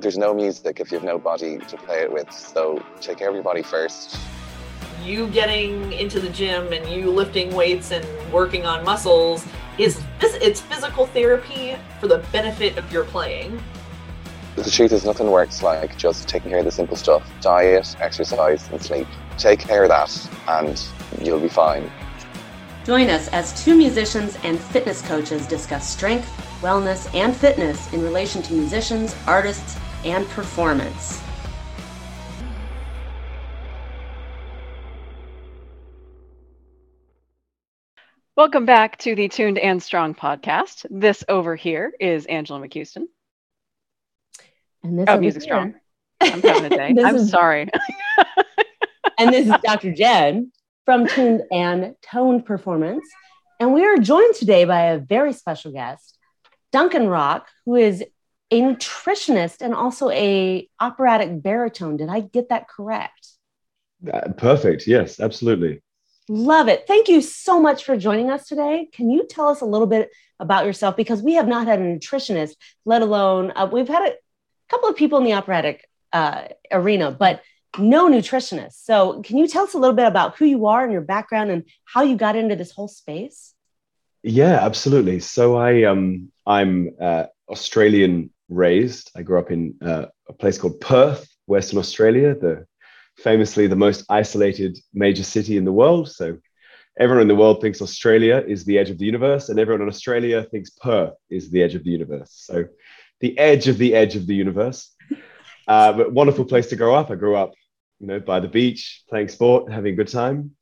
[0.00, 3.28] There's no music if you have no body to play it with, so take care
[3.28, 4.16] of your body first.
[5.02, 9.44] You getting into the gym and you lifting weights and working on muscles
[9.76, 13.60] is it's physical therapy for the benefit of your playing.
[14.56, 18.68] The truth is, nothing works like just taking care of the simple stuff diet, exercise,
[18.70, 19.06] and sleep.
[19.36, 20.84] Take care of that, and
[21.20, 21.90] you'll be fine.
[22.88, 26.26] Join us as two musicians and fitness coaches discuss strength,
[26.62, 29.76] wellness, and fitness in relation to musicians, artists,
[30.06, 31.22] and performance.
[38.34, 40.86] Welcome back to the Tuned and Strong podcast.
[40.88, 43.04] This over here is Angela McHouston.
[44.82, 45.50] And this oh, Music here.
[45.52, 45.74] Strong.
[46.22, 46.94] I'm having a day.
[47.04, 47.68] I'm is, sorry.
[49.18, 49.92] and this is Dr.
[49.92, 50.52] Jen
[50.88, 53.06] from Tuned and Toned Performance.
[53.60, 56.16] And we are joined today by a very special guest,
[56.72, 58.02] Duncan Rock, who is
[58.50, 61.98] a nutritionist and also a operatic baritone.
[61.98, 63.32] Did I get that correct?
[64.10, 64.86] Uh, perfect.
[64.86, 65.82] Yes, absolutely.
[66.26, 66.86] Love it.
[66.86, 68.88] Thank you so much for joining us today.
[68.90, 70.08] Can you tell us a little bit
[70.40, 70.96] about yourself?
[70.96, 72.54] Because we have not had a nutritionist,
[72.86, 74.14] let alone uh, we've had a
[74.70, 77.42] couple of people in the operatic uh, arena, but
[77.78, 78.84] no nutritionist.
[78.84, 81.50] So, can you tell us a little bit about who you are and your background
[81.50, 83.54] and how you got into this whole space?
[84.22, 85.20] Yeah, absolutely.
[85.20, 89.10] So, I um, I'm uh, Australian raised.
[89.14, 92.66] I grew up in uh, a place called Perth, Western Australia, the
[93.18, 96.10] famously the most isolated major city in the world.
[96.10, 96.38] So
[96.98, 99.88] everyone in the world thinks Australia is the edge of the universe, and everyone in
[99.88, 102.30] Australia thinks Perth is the edge of the universe.
[102.32, 102.66] So
[103.20, 104.94] the edge of the edge of the universe.
[105.68, 107.10] Uh, but wonderful place to grow up.
[107.10, 107.52] I grew up,
[108.00, 110.52] you know, by the beach, playing sport, having a good time.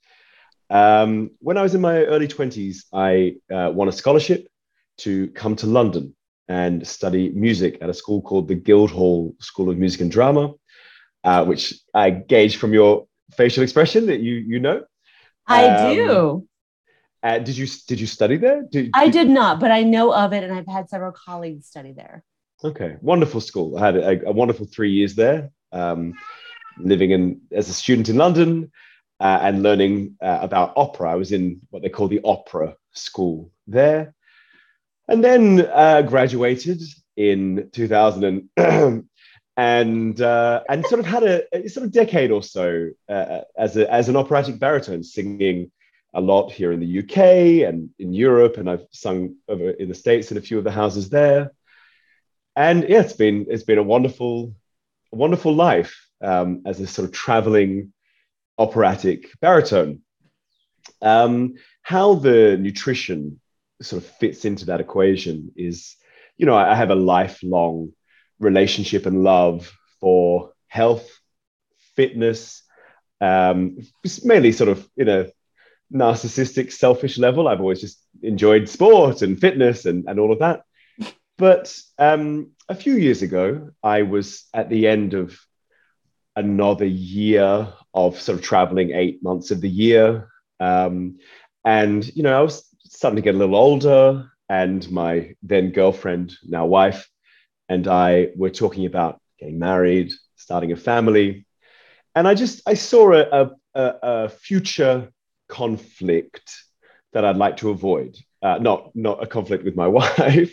[0.69, 4.49] Um, when I was in my early 20s, I uh, won a scholarship
[4.99, 6.17] to come to London
[6.49, 10.55] and study music at a school called the Guildhall School of Music and Drama,
[11.23, 13.07] uh, which I gauge from your
[13.37, 14.85] facial expression that you you know.
[15.47, 16.49] I um, do.
[17.23, 18.63] Uh, did you did you study there?
[18.63, 21.93] Did, I did not, but I know of it, and I've had several colleagues study
[21.93, 22.25] there.
[22.65, 23.77] Okay, wonderful school.
[23.77, 26.15] I had a, a wonderful three years there, um,
[26.79, 28.73] living in as a student in London
[29.21, 31.13] uh, and learning uh, about opera.
[31.13, 34.15] I was in what they call the opera school there,
[35.07, 36.81] and then uh, graduated
[37.17, 39.05] in 2000 and,
[39.57, 43.77] and, uh, and sort of had a, a, sort of decade or so uh, as,
[43.77, 45.71] a, as an operatic baritone singing
[46.15, 49.95] a lot here in the UK and in Europe, and I've sung over in the
[49.95, 51.53] States in a few of the houses there.
[52.57, 54.55] And yeah, it's been it's been a wonderful,
[55.13, 57.93] wonderful life um, as a sort of traveling
[58.59, 60.01] operatic baritone.
[61.03, 63.41] Um, how the nutrition
[63.83, 65.97] sort of fits into that equation is,
[66.39, 67.93] you know, I have a lifelong
[68.39, 71.07] relationship and love for health,
[71.95, 72.63] fitness,
[73.21, 73.79] um,
[74.25, 75.27] mainly sort of in a
[75.93, 77.49] narcissistic, selfish level.
[77.49, 80.63] I've always just enjoyed sport and fitness and, and all of that.
[81.39, 85.39] But um, a few years ago, I was at the end of
[86.35, 90.29] another year of sort of traveling eight months of the year.
[90.61, 91.19] Um,
[91.65, 96.35] and, you know, I was starting to get a little older, and my then girlfriend,
[96.45, 97.09] now wife,
[97.69, 101.47] and I were talking about getting married, starting a family.
[102.15, 105.11] And I just I saw a, a, a future
[105.49, 106.55] conflict
[107.13, 108.17] that I'd like to avoid.
[108.47, 110.53] Uh, not not a conflict with my wife,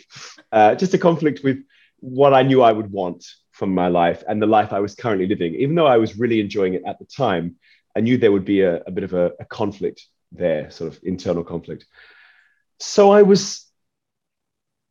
[0.52, 1.58] uh, just a conflict with
[2.00, 5.28] what I knew I would want from my life and the life I was currently
[5.28, 5.54] living.
[5.54, 7.44] Even though I was really enjoying it at the time,
[7.96, 9.98] I knew there would be a, a bit of a, a conflict
[10.32, 11.86] there, sort of internal conflict
[12.78, 13.66] so I was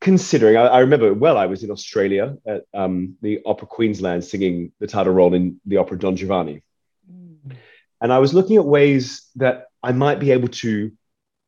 [0.01, 4.71] considering, I, I, remember well, I was in Australia at um, the Opera Queensland singing
[4.79, 6.63] the title role in the opera Don Giovanni.
[7.09, 7.55] Mm.
[8.01, 10.91] And I was looking at ways that I might be able to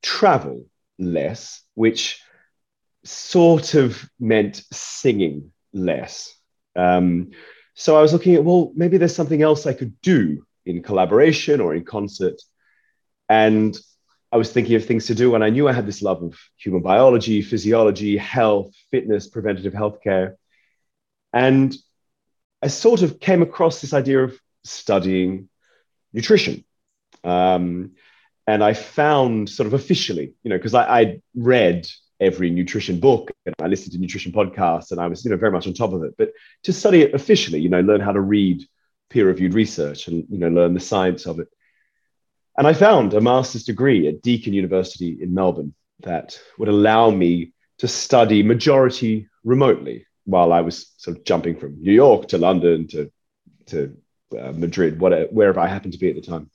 [0.02, 0.66] travel
[0.98, 2.22] less, which
[3.04, 6.36] sort of meant singing less.
[6.76, 7.32] Um,
[7.74, 11.62] so I was looking at, well, maybe there's something else I could do in collaboration
[11.62, 12.42] or in concert.
[13.30, 13.78] And
[14.32, 16.38] I was thinking of things to do, and I knew I had this love of
[16.58, 20.36] human biology, physiology, health, fitness, preventative healthcare.
[21.32, 21.76] And
[22.62, 25.50] I sort of came across this idea of studying
[26.12, 26.66] nutrition.
[27.24, 27.92] Um,
[28.48, 31.88] and I found sort of officially, you know, because I, I read
[32.20, 35.52] every nutrition book and I listened to nutrition podcasts and I was, you know, very
[35.52, 36.16] much on top of it.
[36.18, 36.32] But
[36.64, 38.64] to study it officially, you know, learn how to read
[39.10, 41.48] peer-reviewed research and, you know, learn the science of it
[42.58, 47.54] and I found a master's degree at Deakin University in Melbourne that would allow me
[47.80, 52.88] to study majority remotely while I was sort of jumping from New York to London
[52.90, 53.12] to
[53.68, 53.98] to
[54.40, 56.50] uh, Madrid, whatever, wherever I happened to be at the time.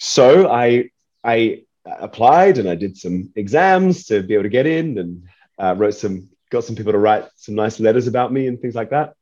[0.00, 0.90] So I
[1.22, 5.22] I applied and I did some exams to be able to get in and
[5.58, 8.74] uh, wrote some got some people to write some nice letters about me and things
[8.74, 9.14] like that.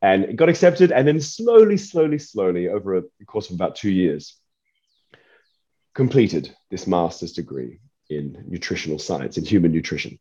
[0.00, 4.36] And got accepted and then slowly slowly slowly over a course of about two years
[5.94, 10.18] completed this master's degree in nutritional science in human nutrition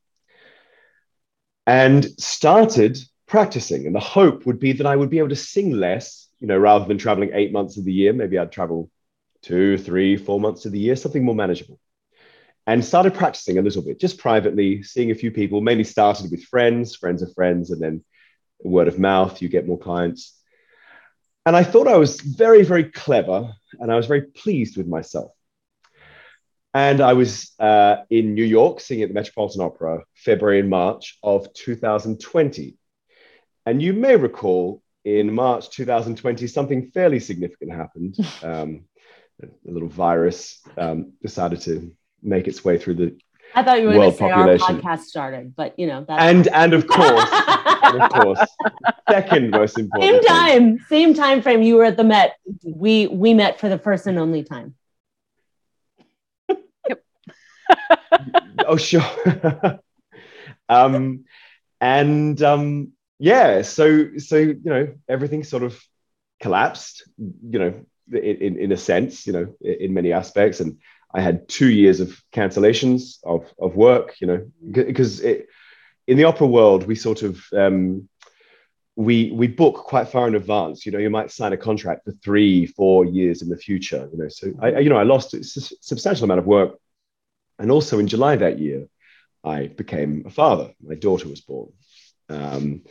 [1.68, 3.86] and started practicing.
[3.86, 6.57] And the hope would be that i would be able to sing less you know
[6.57, 8.13] rather than traveling eight months of the year.
[8.13, 8.89] Maybe i'd travel
[9.47, 11.79] two three four months of the year something more manageable
[12.65, 16.44] and started practicing a little bit just privately seeing a few people mainly started with
[16.44, 18.03] friends friends of friends and then
[18.63, 20.33] word of mouth, you get more clients.
[21.45, 25.31] And I thought I was very, very clever and I was very pleased with myself.
[26.73, 31.17] And I was uh, in New York singing at the Metropolitan Opera, February and March
[31.23, 32.77] of 2020.
[33.65, 38.17] And you may recall in March 2020, something fairly significant happened.
[38.43, 38.85] Um,
[39.44, 41.92] a little virus um, decided to
[42.24, 43.18] make its way through the
[43.56, 46.48] I thought you were going to say our podcast started, but you know that's and
[46.50, 47.30] and of course,
[47.84, 48.39] and of course,
[49.10, 50.24] second most important.
[50.24, 51.62] Same time, same time frame.
[51.62, 52.36] You were at the Met.
[52.66, 54.75] We we met for the first and only time.
[56.50, 57.04] Yep.
[58.68, 59.01] oh sure.
[60.69, 61.25] um,
[61.80, 65.81] and um, yeah, so so you know everything sort of
[66.42, 67.10] collapsed.
[67.18, 70.77] You know, in in a sense, you know, in many aspects, and
[71.13, 76.48] I had two years of cancellations of, of work, you know, because in the opera
[76.48, 78.09] world, we sort of, um,
[78.95, 80.86] we, we book quite far in advance.
[80.86, 84.18] You know, you might sign a contract for three, four years in the future, you
[84.18, 86.77] know, so I, you know, I lost a substantial amount of work.
[87.57, 88.88] And also in July that year,
[89.44, 90.74] I became a father.
[90.86, 91.71] My daughter was born,
[92.30, 92.81] um,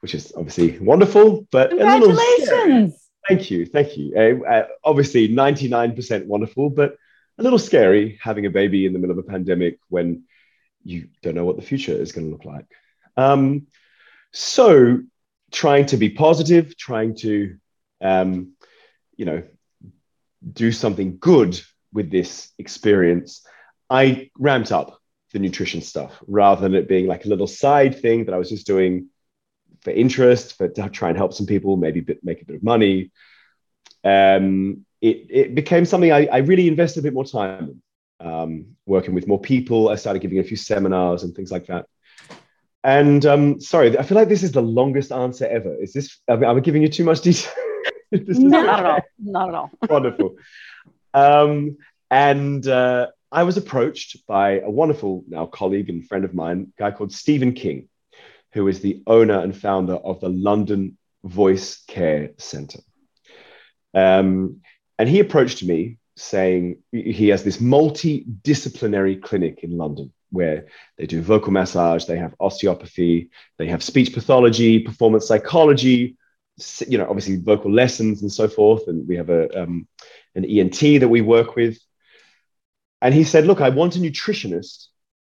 [0.00, 3.05] which is obviously wonderful, but congratulations.
[3.28, 4.14] Thank you, thank you.
[4.16, 6.96] Uh, uh, obviously, ninety nine percent wonderful, but
[7.38, 10.24] a little scary having a baby in the middle of a pandemic when
[10.84, 12.66] you don't know what the future is going to look like.
[13.16, 13.66] Um,
[14.32, 15.00] so,
[15.50, 17.56] trying to be positive, trying to,
[18.00, 18.52] um,
[19.16, 19.42] you know,
[20.52, 21.60] do something good
[21.92, 23.44] with this experience,
[23.90, 25.00] I ramped up
[25.32, 28.50] the nutrition stuff rather than it being like a little side thing that I was
[28.50, 29.08] just doing
[29.86, 32.62] for interest, for to try and help some people, maybe bit, make a bit of
[32.64, 33.12] money.
[34.02, 37.78] Um, it, it became something I, I really invested a bit more time
[38.20, 39.88] in, um, working with more people.
[39.88, 41.86] I started giving a few seminars and things like that.
[42.82, 45.80] And um, sorry, I feel like this is the longest answer ever.
[45.80, 46.18] Is this?
[46.26, 47.52] I'm I giving you too much detail?
[48.10, 49.00] no, not at all.
[49.20, 49.70] Not at all.
[49.88, 50.36] Wonderful.
[51.14, 51.76] Um,
[52.10, 56.82] and uh, I was approached by a wonderful now colleague and friend of mine, a
[56.82, 57.88] guy called Stephen King,
[58.56, 62.80] who is the owner and founder of the London Voice Care Centre.
[63.92, 64.62] Um,
[64.98, 71.20] and he approached me saying he has this multidisciplinary clinic in London where they do
[71.20, 76.16] vocal massage, they have osteopathy, they have speech pathology, performance psychology,
[76.88, 78.88] you know, obviously vocal lessons and so forth.
[78.88, 79.86] And we have a, um,
[80.34, 81.78] an ENT that we work with.
[83.02, 84.86] And he said, Look, I want a nutritionist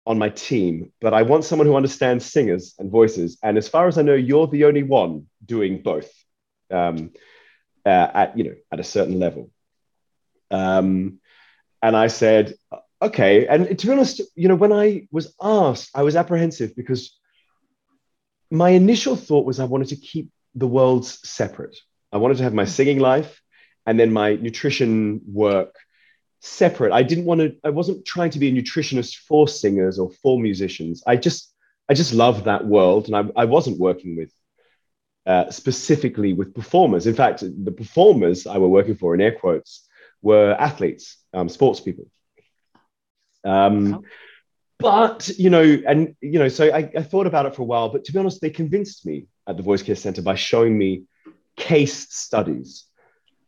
[0.05, 3.37] on my team, but I want someone who understands singers and voices.
[3.41, 6.11] And as far as I know, you're the only one doing both.
[6.69, 7.11] Um,
[7.85, 9.49] uh, at you know at a certain level.
[10.51, 11.19] Um,
[11.81, 12.53] and I said,
[13.01, 13.47] okay.
[13.47, 17.17] And to be honest, you know, when I was asked, I was apprehensive because
[18.49, 21.75] my initial thought was I wanted to keep the worlds separate.
[22.11, 23.41] I wanted to have my singing life
[23.85, 25.75] and then my nutrition work
[26.43, 26.91] separate.
[26.91, 30.39] I didn't want to, I wasn't trying to be a nutritionist for singers or for
[30.39, 31.01] musicians.
[31.07, 31.53] I just,
[31.89, 33.07] I just loved that world.
[33.07, 34.31] And I, I wasn't working with
[35.25, 37.07] uh, specifically with performers.
[37.07, 39.87] In fact, the performers I were working for, in air quotes,
[40.21, 42.05] were athletes, um, sports people.
[43.45, 44.03] Um, oh.
[44.79, 47.87] But you know, and you know, so I, I thought about it for a while.
[47.87, 51.03] But to be honest, they convinced me at the Voice Care Center by showing me
[51.55, 52.85] case studies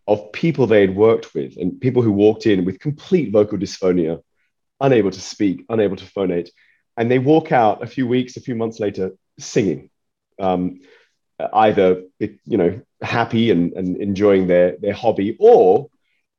[0.07, 4.21] of people they had worked with and people who walked in with complete vocal dysphonia,
[4.79, 6.50] unable to speak, unable to phonate,
[6.97, 9.89] and they walk out a few weeks, a few months later, singing.
[10.39, 10.81] Um,
[11.53, 15.89] either you know happy and, and enjoying their their hobby or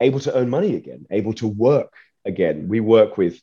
[0.01, 1.93] able to earn money again able to work
[2.25, 3.41] again we work with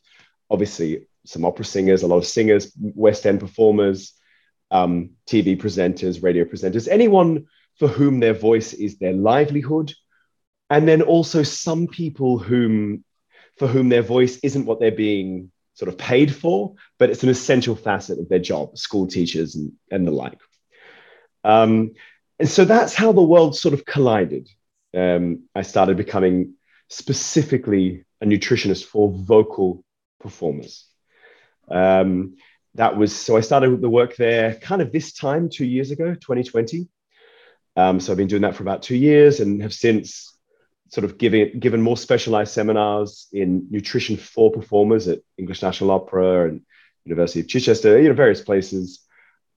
[0.50, 4.14] obviously some opera singers a lot of singers west end performers
[4.70, 7.46] um, tv presenters radio presenters anyone
[7.78, 9.92] for whom their voice is their livelihood
[10.70, 13.04] and then also some people whom
[13.58, 17.28] for whom their voice isn't what they're being sort of paid for, but it's an
[17.28, 20.38] essential facet of their job, school teachers and, and the like.
[21.44, 21.92] Um,
[22.38, 24.48] and so that's how the world sort of collided.
[24.96, 26.54] Um, I started becoming
[26.88, 29.84] specifically a nutritionist for vocal
[30.20, 30.86] performers.
[31.68, 32.36] Um,
[32.74, 36.14] that was so I started the work there kind of this time, two years ago,
[36.14, 36.88] 2020.
[37.76, 40.33] Um, so I've been doing that for about two years and have since
[40.94, 46.48] sort of giving given more specialized seminars in nutrition for performers at English National Opera
[46.48, 46.60] and
[47.04, 49.00] University of Chichester, you know, various places.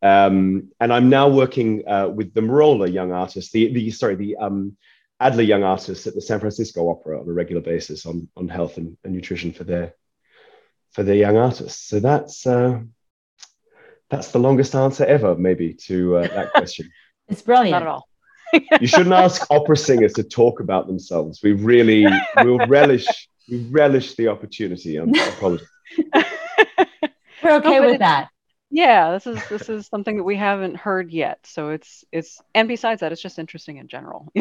[0.02, 4.36] Um, and I'm now working uh, with the Merola young artists, the, the sorry, the
[4.38, 4.78] um,
[5.20, 8.78] Adler young artists at the San Francisco Opera on a regular basis on, on health
[8.78, 9.94] and, and nutrition for their
[10.90, 11.88] for their young artists.
[11.88, 12.80] So that's uh,
[14.10, 16.90] that's the longest answer ever, maybe, to uh, that question.
[17.28, 17.74] it's brilliant.
[17.74, 18.08] Not at all.
[18.82, 21.42] you shouldn't ask opera singers to talk about themselves.
[21.44, 22.08] We really
[22.44, 23.06] will relish
[23.50, 24.98] we relish the opportunity.
[24.98, 25.68] I'm, I apologize.
[27.44, 28.30] We're okay No, with that.
[28.70, 31.40] Yeah, this is this is something that we haven't heard yet.
[31.46, 34.32] So it's it's and besides that, it's just interesting in general.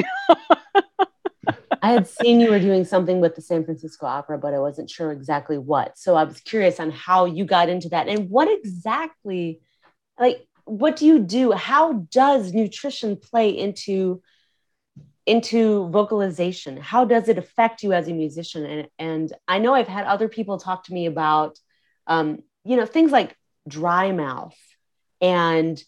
[1.81, 4.91] I had seen you were doing something with the San Francisco Opera, but I wasn't
[4.91, 5.97] sure exactly what.
[5.97, 9.61] So I was curious on how you got into that and what exactly,
[10.19, 11.53] like, what do you do?
[11.53, 14.21] How does nutrition play into
[15.25, 16.77] into vocalization?
[16.77, 18.65] How does it affect you as a musician?
[18.65, 21.59] And, and I know I've had other people talk to me about,
[22.07, 24.57] um, you know, things like dry mouth
[25.21, 25.83] and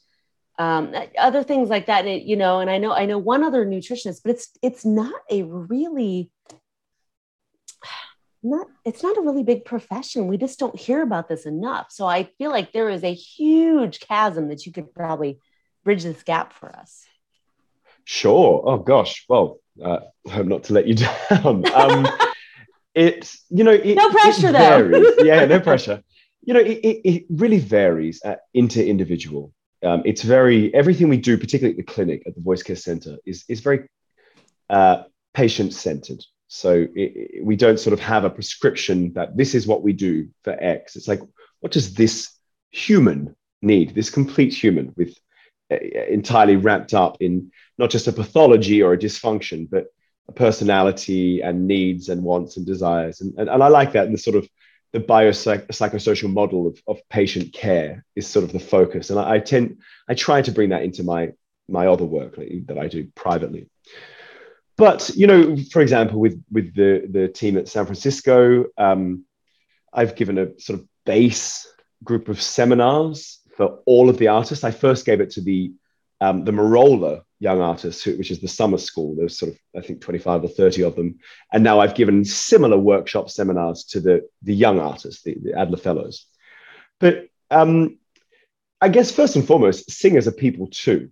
[0.58, 2.06] um, other things like that.
[2.06, 5.20] It, you know, and I know I know one other nutritionist, but it's it's not
[5.30, 6.30] a really
[8.42, 10.28] not it's not a really big profession.
[10.28, 11.88] We just don't hear about this enough.
[11.90, 15.40] So I feel like there is a huge chasm that you could probably
[15.84, 17.04] bridge this gap for us.
[18.04, 18.62] Sure.
[18.64, 19.24] Oh gosh.
[19.28, 20.94] Well, uh, I hope not to let you
[21.30, 21.64] down.
[21.72, 22.06] Um,
[22.94, 25.14] it's you know it, No pressure, though.
[25.22, 26.02] yeah, no pressure.
[26.42, 29.52] You know, it, it, it really varies at inter individual.
[29.84, 33.18] Um, it's very everything we do, particularly at the clinic at the Voice Care Center,
[33.24, 33.88] is is very
[34.70, 35.04] uh,
[35.34, 36.24] patient centered.
[36.48, 39.92] So it, it- we don't sort of have a prescription that this is what we
[39.92, 40.96] do for X.
[40.96, 41.20] It's like
[41.60, 42.30] what does this
[42.70, 43.94] human need?
[43.94, 45.16] This complete human with
[45.70, 45.76] uh,
[46.08, 49.86] entirely wrapped up in not just a pathology or a dysfunction, but
[50.28, 53.20] a personality and needs and wants and desires.
[53.20, 54.10] And, and, and I like that.
[54.10, 54.48] The sort of
[54.92, 59.10] the biopsychosocial model of, of patient care is sort of the focus.
[59.10, 59.78] And I, I tend,
[60.08, 61.32] I try to bring that into my,
[61.68, 63.68] my other work that I do privately.
[64.78, 69.24] But, you know, for example, with, with the, the team at San Francisco, um,
[69.92, 71.66] I've given a sort of base
[72.04, 74.62] group of seminars for all of the artists.
[74.62, 75.72] I first gave it to the
[76.20, 79.14] um, the Merola young artists, which is the summer school.
[79.14, 81.18] There's sort of I think 25 or 30 of them,
[81.52, 85.76] and now I've given similar workshop seminars to the the young artists, the, the Adler
[85.76, 86.26] Fellows.
[87.00, 87.98] But um,
[88.80, 91.10] I guess first and foremost, singers are people too.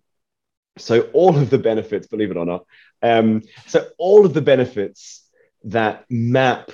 [0.78, 2.66] So all of the benefits, believe it or not,
[3.02, 5.26] um, so all of the benefits
[5.64, 6.70] that map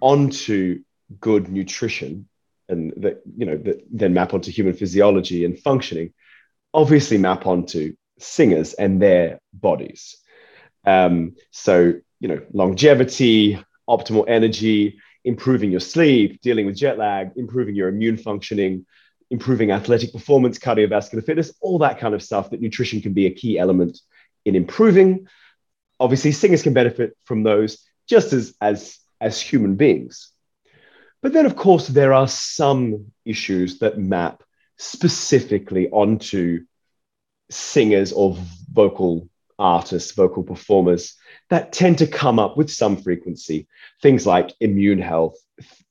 [0.00, 0.82] onto
[1.20, 2.28] good nutrition
[2.68, 6.12] and that you know that then map onto human physiology and functioning
[6.74, 10.16] obviously map onto singers and their bodies.
[10.84, 17.74] Um, so you know longevity optimal energy improving your sleep dealing with jet lag improving
[17.74, 18.86] your immune functioning
[19.30, 23.30] improving athletic performance cardiovascular fitness all that kind of stuff that nutrition can be a
[23.30, 23.98] key element
[24.44, 25.26] in improving
[25.98, 30.32] obviously singers can benefit from those just as as as human beings
[31.26, 34.44] but then, of course, there are some issues that map
[34.76, 36.66] specifically onto
[37.50, 38.36] singers or
[38.70, 39.28] vocal
[39.58, 41.16] artists, vocal performers
[41.48, 43.66] that tend to come up with some frequency.
[44.02, 45.36] Things like immune health,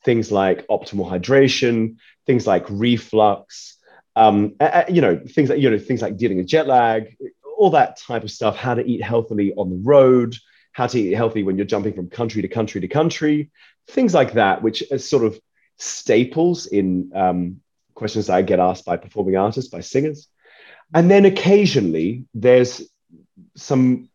[0.05, 3.77] things like optimal hydration, things like reflux,
[4.15, 7.15] um, uh, you know, things like you know, things like dealing with jet lag,
[7.57, 8.55] all that type of stuff.
[8.55, 10.35] How to eat healthily on the road,
[10.71, 13.49] how to eat healthy when you're jumping from country to country to country,
[13.87, 15.39] things like that, which are sort of
[15.77, 17.61] staples in um,
[17.93, 20.27] questions that I get asked by performing artists, by singers.
[20.93, 22.81] And then occasionally there's
[23.55, 24.09] some,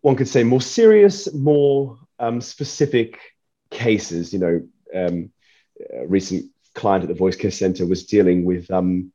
[0.00, 3.18] one could say, more serious, more um, specific
[3.70, 4.32] cases.
[4.32, 5.30] You know, um,
[5.92, 9.12] a recent client at the Voice Care Center was dealing with um,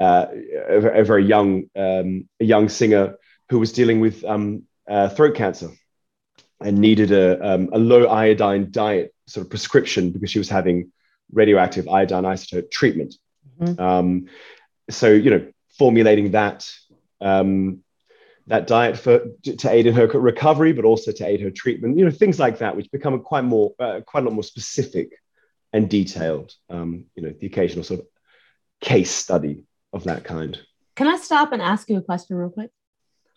[0.00, 0.26] uh,
[0.68, 3.16] a, a very young, um, a young singer
[3.48, 5.70] who was dealing with um, uh, throat cancer
[6.60, 10.92] and needed a, um, a low iodine diet sort of prescription because she was having
[11.32, 13.14] radioactive iodine isotope treatment.
[13.60, 13.78] Mhm.
[13.78, 14.26] Um,
[14.88, 15.46] so, you know,
[15.78, 16.68] formulating that
[17.20, 17.82] um,
[18.46, 21.98] that diet for to aid in her recovery, but also to aid her treatment.
[21.98, 25.12] You know, things like that, which become quite more uh, quite a lot more specific
[25.72, 26.54] and detailed.
[26.68, 28.06] Um, you know, the occasional sort of
[28.80, 30.58] case study of that kind.
[30.96, 32.70] Can I stop and ask you a question real quick?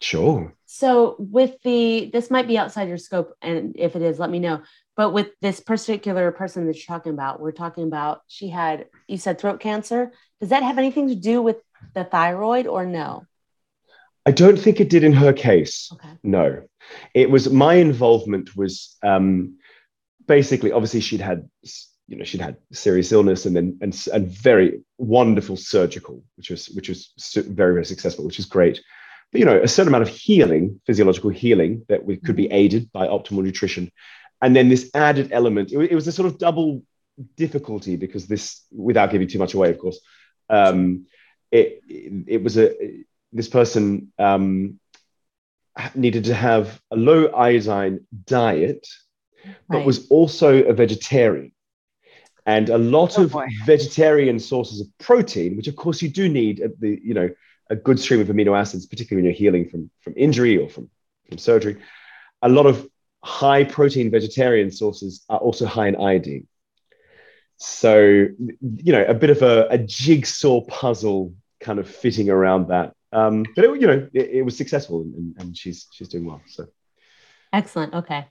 [0.02, 0.54] Sure.
[0.66, 4.40] So with the this might be outside your scope, and if it is, let me
[4.40, 4.62] know.
[4.98, 9.18] But with this particular person that you're talking about, we're talking about she had you
[9.18, 10.12] said throat cancer.
[10.42, 11.58] Does that have anything to do with
[11.94, 13.26] the thyroid or no?
[14.26, 15.90] I don't think it did in her case.
[15.94, 16.18] Okay.
[16.22, 16.64] No,
[17.14, 19.58] it was my involvement was um,
[20.28, 21.50] basically obviously she'd had
[22.08, 26.68] you know she'd had serious illness and then and, and very wonderful surgical, which was
[26.68, 28.82] which was very very successful, which is great.
[29.32, 32.54] But you know a certain amount of healing, physiological healing that we could be mm-hmm.
[32.54, 33.92] aided by optimal nutrition,
[34.42, 35.72] and then this added element.
[35.72, 36.84] It, it was a sort of double
[37.38, 40.00] difficulty because this, without giving too much away, of course,
[40.50, 41.06] um,
[41.52, 44.80] it, it, it was a this person um,
[45.96, 48.88] needed to have a low iodine diet,
[49.70, 49.86] but right.
[49.86, 51.52] was also a vegetarian.
[52.46, 53.48] And a lot oh, of boy.
[53.66, 57.30] vegetarian sources of protein, which of course you do need at the, you know,
[57.70, 60.90] a good stream of amino acids, particularly when you're healing from, from injury or from,
[61.28, 61.78] from surgery.
[62.42, 62.88] A lot of
[63.24, 66.48] high protein vegetarian sources are also high in iodine.
[67.58, 72.94] So, you know, a bit of a, a jigsaw puzzle kind of fitting around that
[73.14, 76.42] um, but it, you know, it, it was successful, and, and, she's she's doing well.
[76.48, 76.66] So
[77.54, 77.94] excellent.
[77.94, 78.26] Okay,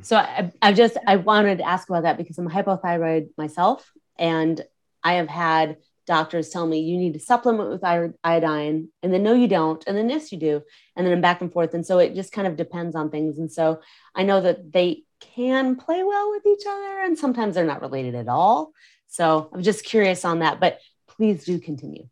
[0.00, 4.60] so I, I just I wanted to ask about that because I'm hypothyroid myself, and
[5.04, 9.34] I have had doctors tell me you need to supplement with iodine, and then no,
[9.34, 10.62] you don't, and then yes, you do,
[10.96, 13.38] and then I'm back and forth, and so it just kind of depends on things.
[13.38, 13.80] And so
[14.14, 18.14] I know that they can play well with each other, and sometimes they're not related
[18.14, 18.72] at all.
[19.08, 22.08] So I'm just curious on that, but please do continue.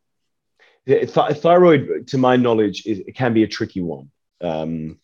[0.86, 4.10] Th- thyroid, to my knowledge, is, it can be a tricky one.
[4.40, 4.98] Um,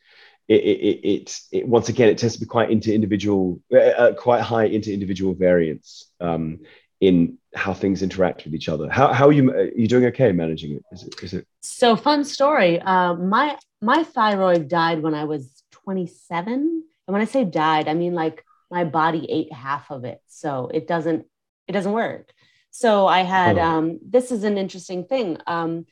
[0.48, 4.14] it, it, it, it, once again, it tends to be quite into individual, uh, uh,
[4.14, 6.60] quite high into individual variance um,
[7.00, 8.88] in how things interact with each other.
[8.88, 9.50] How, how are you?
[9.50, 10.84] Are you doing okay managing it?
[10.92, 11.22] Is it?
[11.22, 11.46] Is it?
[11.60, 12.80] So fun story.
[12.80, 17.94] Uh, my my thyroid died when I was 27, and when I say died, I
[17.94, 21.26] mean like my body ate half of it, so it doesn't
[21.66, 22.32] it doesn't work.
[22.70, 23.62] So I had, oh.
[23.62, 25.38] um, this is an interesting thing.
[25.46, 25.86] Um,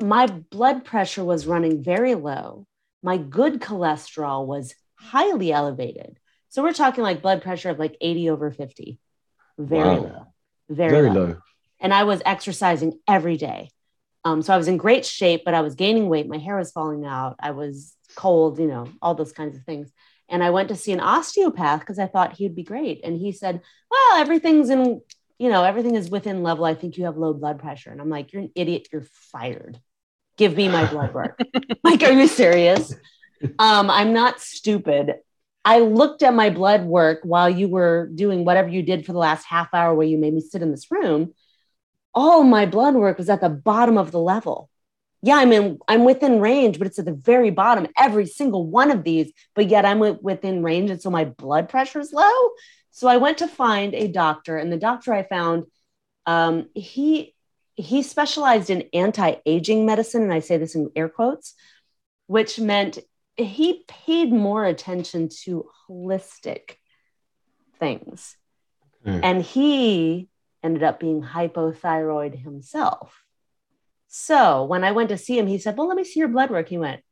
[0.00, 2.66] my blood pressure was running very low.
[3.04, 6.18] My good cholesterol was highly elevated.
[6.48, 8.98] So we're talking like blood pressure of like 80 over 50.
[9.58, 9.94] Very wow.
[9.94, 10.26] low.
[10.68, 11.26] Very, very low.
[11.26, 11.36] low.
[11.80, 13.70] And I was exercising every day.
[14.24, 16.26] Um, so I was in great shape, but I was gaining weight.
[16.26, 17.36] My hair was falling out.
[17.38, 19.92] I was cold, you know, all those kinds of things.
[20.28, 23.02] And I went to see an osteopath because I thought he'd be great.
[23.04, 25.02] And he said, Well, everything's in
[25.38, 26.64] you know, everything is within level.
[26.64, 27.90] I think you have low blood pressure.
[27.90, 28.88] And I'm like, you're an idiot.
[28.92, 29.80] You're fired.
[30.36, 31.38] Give me my blood work.
[31.84, 32.94] like, are you serious?
[33.58, 35.14] Um, I'm not stupid.
[35.64, 39.18] I looked at my blood work while you were doing whatever you did for the
[39.18, 41.34] last half hour where you made me sit in this room.
[42.14, 44.70] All my blood work was at the bottom of the level.
[45.22, 48.90] Yeah, I'm in, I'm within range, but it's at the very bottom, every single one
[48.90, 50.90] of these, but yet I'm within range.
[50.90, 52.50] And so my blood pressure is low.
[52.90, 55.64] So I went to find a doctor, and the doctor I found,
[56.26, 57.33] um, he
[57.76, 61.54] he specialized in anti-aging medicine, and I say this in air quotes,
[62.26, 62.98] which meant
[63.36, 66.76] he paid more attention to holistic
[67.78, 68.36] things.
[69.04, 69.20] Mm.
[69.22, 70.28] And he
[70.62, 73.22] ended up being hypothyroid himself.
[74.08, 76.50] So when I went to see him, he said, Well, let me see your blood
[76.50, 76.68] work.
[76.68, 77.02] He went,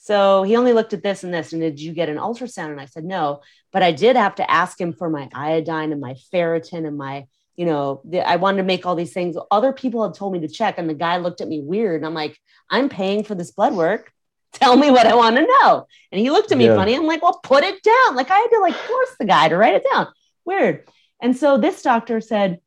[0.00, 1.52] so he only looked at this and this.
[1.52, 2.70] And did you get an ultrasound?
[2.70, 3.42] And I said, no.
[3.72, 7.26] But I did have to ask him for my iodine and my ferritin and my,
[7.58, 9.36] you know, I wanted to make all these things.
[9.50, 10.78] Other people had told me to check.
[10.78, 11.96] And the guy looked at me weird.
[11.96, 12.38] And I'm like,
[12.70, 14.12] I'm paying for this blood work.
[14.52, 15.88] Tell me what I want to know.
[16.12, 16.76] And he looked at me yeah.
[16.76, 16.94] funny.
[16.94, 18.14] I'm like, well, put it down.
[18.14, 20.06] Like I had to like force the guy to write it down.
[20.44, 20.88] Weird.
[21.20, 22.60] And so this doctor said,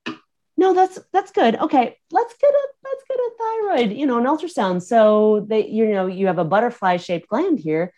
[0.57, 1.55] no, that's that's good.
[1.55, 4.83] Okay, let's get a let's get a thyroid, you know, an ultrasound.
[4.83, 7.93] So that you know you have a butterfly shaped gland here.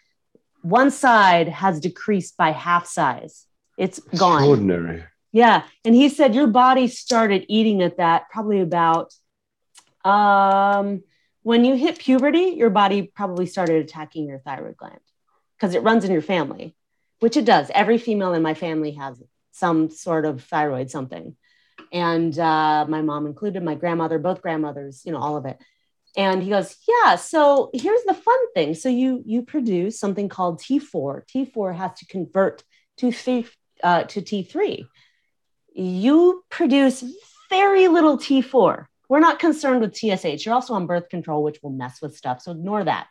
[0.62, 3.48] One side has decreased by half size.
[3.78, 4.44] It's gone.
[4.44, 5.04] Extraordinary.
[5.34, 9.14] Yeah, and he said your body started eating at that probably about
[10.06, 11.04] um
[11.42, 15.00] when you hit puberty, your body probably started attacking your thyroid gland
[15.58, 16.74] because it runs in your family,
[17.20, 17.70] which it does.
[17.74, 21.36] Every female in my family has some sort of thyroid something
[21.92, 25.58] and uh, my mom included, my grandmother, both grandmothers, you know, all of it.
[26.16, 27.16] And he goes, yeah.
[27.16, 28.76] So here's the fun thing.
[28.76, 31.26] So you you produce something called T4.
[31.28, 32.64] T4 has to convert
[32.98, 33.12] to
[33.84, 34.86] uh, to T3.
[35.74, 37.04] You produce
[37.50, 38.86] very little T4.
[39.10, 40.46] We're not concerned with TSH.
[40.46, 42.42] You're also on birth control, which will mess with stuff.
[42.42, 43.08] So ignore that.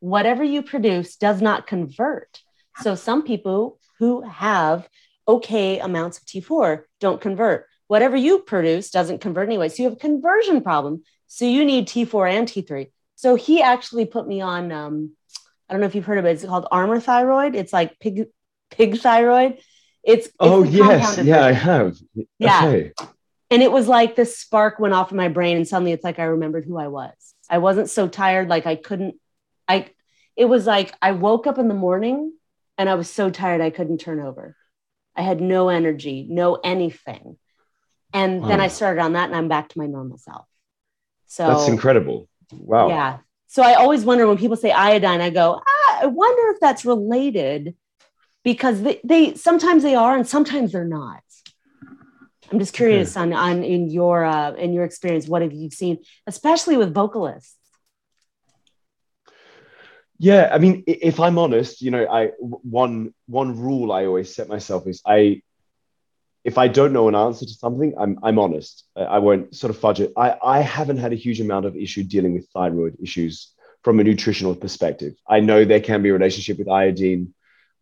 [0.00, 2.40] Whatever you produce does not convert.
[2.80, 4.88] So some people who have
[5.28, 7.66] okay amounts of T4 don't convert.
[7.86, 9.68] Whatever you produce doesn't convert anyway.
[9.68, 11.02] So you have a conversion problem.
[11.26, 12.90] So you need T4 and T3.
[13.16, 15.12] So he actually put me on, um,
[15.68, 16.30] I don't know if you've heard of it.
[16.30, 17.54] It's called Armour thyroid.
[17.54, 18.26] It's like pig,
[18.70, 19.58] pig thyroid.
[20.04, 21.18] It's, it's oh, yes.
[21.18, 21.96] Yeah, I have.
[22.38, 22.66] Yeah.
[22.66, 22.92] Okay.
[23.50, 26.18] And it was like this spark went off in my brain, and suddenly it's like
[26.18, 27.12] I remembered who I was.
[27.50, 29.16] I wasn't so tired, like I couldn't,
[29.68, 29.90] I,
[30.36, 32.32] it was like I woke up in the morning
[32.78, 34.56] and I was so tired I couldn't turn over.
[35.14, 37.36] I had no energy, no anything.
[38.14, 38.48] And wow.
[38.48, 40.46] then I started on that and I'm back to my normal self.
[41.26, 42.28] So that's incredible.
[42.52, 42.88] Wow.
[42.88, 43.18] Yeah.
[43.48, 46.86] So I always wonder when people say iodine, I go, ah, I wonder if that's
[46.86, 47.74] related
[48.44, 51.22] because they, they sometimes they are and sometimes they're not.
[52.50, 53.22] I'm just curious okay.
[53.22, 57.56] on, on in your uh, in your experience, what have you seen, especially with vocalists?
[60.18, 64.48] Yeah, I mean, if I'm honest, you know, I one one rule I always set
[64.48, 65.42] myself is I,
[66.44, 68.84] if I don't know an answer to something, I'm I'm honest.
[68.94, 70.12] I won't sort of fudge it.
[70.16, 73.52] I I haven't had a huge amount of issue dealing with thyroid issues
[73.82, 75.14] from a nutritional perspective.
[75.26, 77.34] I know there can be a relationship with iodine,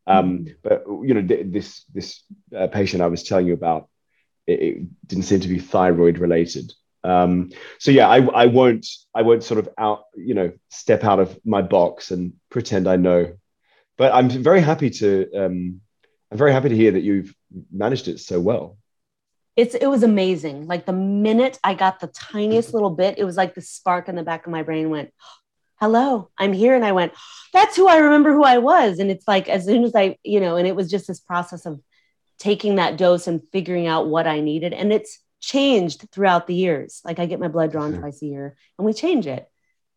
[0.06, 0.54] um, mm.
[0.62, 2.22] but you know, th- this this
[2.56, 3.88] uh, patient I was telling you about,
[4.46, 6.72] it, it didn't seem to be thyroid related.
[7.02, 11.20] Um, so yeah, I, I won't I won't sort of out you know step out
[11.20, 13.34] of my box and pretend I know,
[13.96, 15.80] but I'm very happy to um,
[16.30, 17.34] I'm very happy to hear that you've
[17.72, 18.76] managed it so well.
[19.56, 20.66] It's it was amazing.
[20.66, 24.14] Like the minute I got the tiniest little bit, it was like the spark in
[24.14, 25.12] the back of my brain went,
[25.80, 27.12] "Hello, I'm here," and I went,
[27.52, 30.40] "That's who I remember who I was." And it's like as soon as I you
[30.40, 31.80] know, and it was just this process of
[32.38, 37.00] taking that dose and figuring out what I needed, and it's changed throughout the years.
[37.04, 38.00] Like I get my blood drawn okay.
[38.00, 39.48] twice a year and we change it.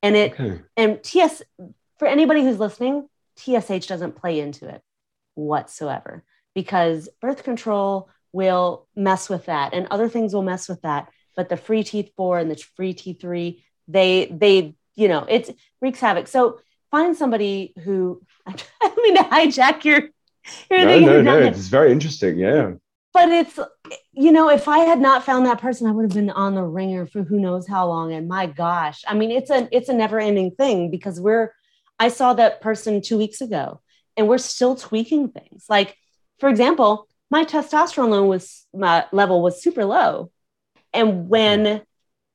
[0.01, 0.61] And it okay.
[0.75, 1.43] and TS
[1.99, 4.81] for anybody who's listening, TSH doesn't play into it
[5.35, 6.23] whatsoever
[6.55, 11.09] because birth control will mess with that and other things will mess with that.
[11.35, 16.27] But the free T4 and the free T3, they they you know it wreaks havoc.
[16.27, 16.59] So
[16.91, 20.09] find somebody who I mean to hijack your
[20.69, 21.37] your no, no, no.
[21.39, 22.37] It's very interesting.
[22.37, 22.73] Yeah
[23.13, 23.59] but it's
[24.11, 26.63] you know if i had not found that person i would have been on the
[26.63, 29.93] wringer for who knows how long and my gosh i mean it's a it's a
[29.93, 31.53] never ending thing because we're
[31.99, 33.79] i saw that person two weeks ago
[34.17, 35.95] and we're still tweaking things like
[36.39, 40.31] for example my testosterone level was my level was super low
[40.91, 41.83] and when mm-hmm.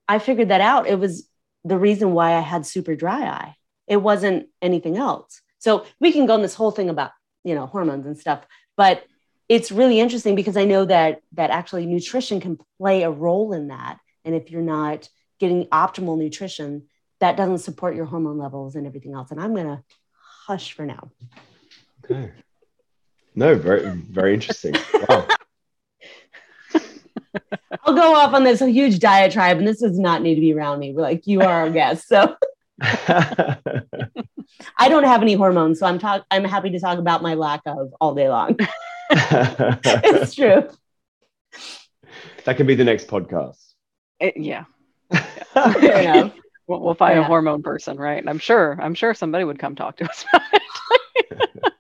[0.07, 1.29] i figured that out it was
[1.69, 3.55] the reason why i had super dry eye
[3.87, 7.11] it wasn't anything else so we can go on this whole thing about
[7.45, 8.45] you know hormones and stuff
[8.77, 9.05] but
[9.49, 13.69] it's really interesting because I know that that actually nutrition can play a role in
[13.69, 13.99] that.
[14.25, 15.09] And if you're not
[15.41, 16.89] getting optimal nutrition,
[17.21, 19.31] that doesn't support your hormone levels and everything else.
[19.31, 19.83] And I'm gonna
[20.47, 21.11] hush for now.
[22.05, 22.31] Okay.
[23.35, 24.75] No, very very interesting.
[25.09, 25.27] Wow.
[27.85, 30.79] I'll go off on this huge diatribe, and this does not need to be around
[30.79, 30.93] me.
[30.93, 32.37] We're like, you are our guest, so.
[32.81, 33.59] I
[34.89, 36.25] don't have any hormones, so I'm talk.
[36.31, 38.57] I'm happy to talk about my lack of all day long.
[39.11, 40.69] it's true.
[42.45, 43.57] That can be the next podcast.
[44.21, 44.65] It, yeah.
[45.13, 46.31] yeah.
[46.69, 47.23] We'll, we'll, find yeah.
[47.23, 48.19] a hormone person, right?
[48.19, 51.73] And I'm sure, I'm sure somebody would come talk to us about it.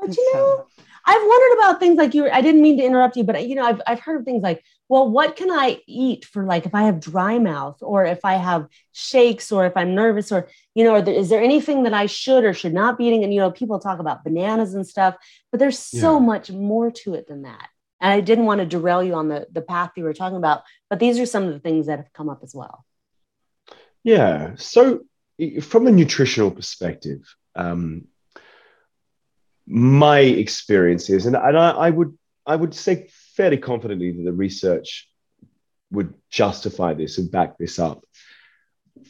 [0.00, 0.66] but you know,
[1.10, 2.30] I've wondered about things like you.
[2.30, 4.62] I didn't mean to interrupt you, but you know, I've I've heard of things like,
[4.88, 8.34] well, what can I eat for like if I have dry mouth or if I
[8.34, 12.06] have shakes or if I'm nervous or you know, there, is there anything that I
[12.06, 13.24] should or should not be eating?
[13.24, 15.16] And you know, people talk about bananas and stuff,
[15.50, 16.24] but there's so yeah.
[16.24, 17.68] much more to it than that.
[18.00, 20.62] And I didn't want to derail you on the the path you were talking about,
[20.88, 22.84] but these are some of the things that have come up as well.
[24.04, 24.52] Yeah.
[24.54, 25.00] So
[25.60, 28.04] from a nutritional perspective, um,
[29.70, 35.08] my experiences, and, and I, I would I would say fairly confidently that the research
[35.92, 38.04] would justify this and back this up.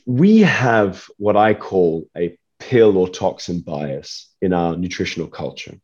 [0.05, 5.81] We have what I call a pill or toxin bias in our nutritional culture.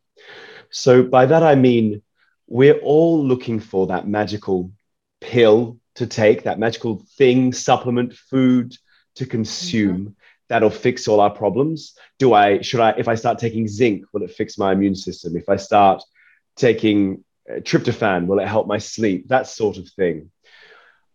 [0.69, 2.03] So, by that I mean
[2.47, 4.71] we're all looking for that magical
[5.19, 8.75] pill to take, that magical thing, supplement, food
[9.15, 10.11] to consume mm-hmm
[10.49, 11.95] that'll fix all our problems?
[12.19, 15.35] Do I, should I, if I start taking zinc, will it fix my immune system?
[15.35, 16.03] If I start
[16.55, 19.27] taking uh, tryptophan, will it help my sleep?
[19.27, 20.31] That sort of thing.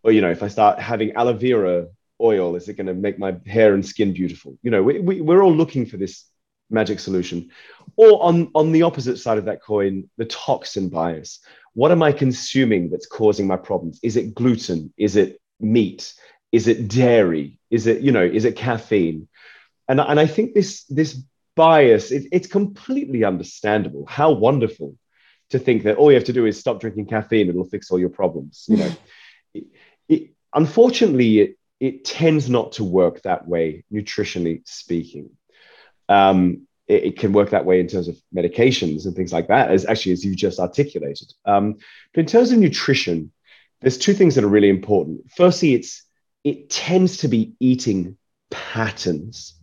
[0.02, 1.86] Or, you know, if I start having aloe vera
[2.20, 4.58] oil, is it going to make my hair and skin beautiful?
[4.62, 6.24] You know, we, we, we're all looking for this
[6.70, 7.50] magic solution.
[7.96, 11.40] Or on, on the opposite side of that coin, the toxin bias.
[11.74, 14.00] What am I consuming that's causing my problems?
[14.02, 14.92] Is it gluten?
[14.96, 16.14] Is it meat?
[16.52, 17.58] Is it dairy?
[17.70, 19.28] Is it, you know, is it caffeine?
[19.88, 21.18] And, and I think this, this
[21.56, 24.06] bias, it, it's completely understandable.
[24.06, 24.94] How wonderful
[25.50, 27.98] to think that all you have to do is stop drinking caffeine, it'll fix all
[27.98, 28.66] your problems.
[28.68, 28.92] You know,
[29.54, 29.64] it,
[30.08, 35.30] it, unfortunately, it, it tends not to work that way, nutritionally speaking.
[36.08, 39.70] Um, it, it, can work that way in terms of medications and things like that,
[39.70, 41.32] as actually as you just articulated.
[41.44, 41.76] Um,
[42.12, 43.32] but in terms of nutrition,
[43.80, 45.30] there's two things that are really important.
[45.36, 46.02] Firstly, it's
[46.44, 48.16] it tends to be eating
[48.50, 49.54] patterns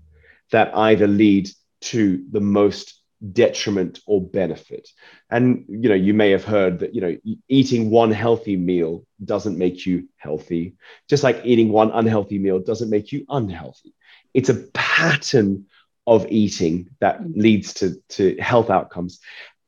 [0.51, 1.49] that either lead
[1.81, 2.99] to the most
[3.33, 4.87] detriment or benefit.
[5.29, 9.57] And you know you may have heard that you know eating one healthy meal doesn't
[9.57, 10.75] make you healthy.
[11.09, 13.93] Just like eating one unhealthy meal doesn't make you unhealthy.
[14.33, 15.65] It's a pattern
[16.07, 19.19] of eating that leads to to health outcomes.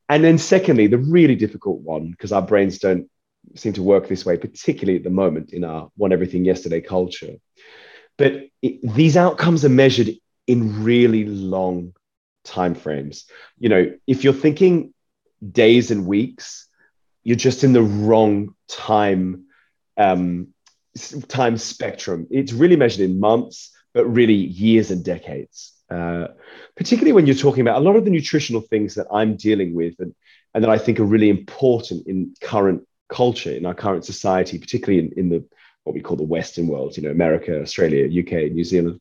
[0.08, 3.10] And then secondly the really difficult one because our brains don't
[3.56, 7.34] seem to work this way particularly at the moment in our one everything yesterday culture
[8.18, 10.10] but it, these outcomes are measured
[10.48, 11.94] in really long
[12.44, 13.26] time frames.
[13.58, 14.94] You know, if you're thinking
[15.52, 16.68] days and weeks,
[17.24, 19.46] you're just in the wrong time
[19.98, 20.48] um,
[21.28, 22.28] time spectrum.
[22.32, 25.74] It's really measured in months, but really years and decades.
[25.90, 26.28] Uh,
[26.76, 29.96] particularly when you're talking about a lot of the nutritional things that I'm dealing with
[30.00, 30.16] and,
[30.54, 35.00] and that I think are really important in current culture, in our current society, particularly
[35.00, 35.46] in, in the
[35.84, 39.00] what we call the Western world, you know, America, Australia, UK, New Zealand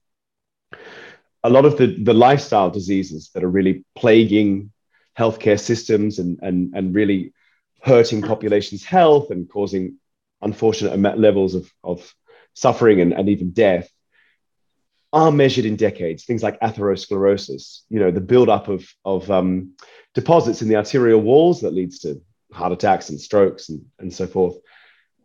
[1.42, 4.72] a lot of the, the lifestyle diseases that are really plaguing
[5.18, 7.32] healthcare systems and, and, and really
[7.82, 9.96] hurting populations' health and causing
[10.42, 12.14] unfortunate levels of, of
[12.54, 13.90] suffering and, and even death
[15.12, 16.24] are measured in decades.
[16.24, 19.74] Things like atherosclerosis, you know, the buildup of, of um,
[20.14, 24.26] deposits in the arterial walls that leads to heart attacks and strokes and, and so
[24.26, 24.56] forth.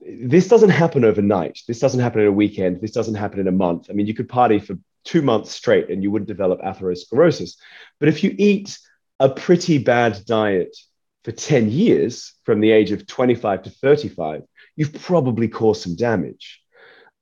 [0.01, 1.59] This doesn't happen overnight.
[1.67, 2.81] This doesn't happen in a weekend.
[2.81, 3.87] This doesn't happen in a month.
[3.89, 7.55] I mean, you could party for two months straight and you wouldn't develop atherosclerosis.
[7.99, 8.77] But if you eat
[9.19, 10.75] a pretty bad diet
[11.23, 14.43] for 10 years from the age of 25 to 35,
[14.75, 16.61] you've probably caused some damage.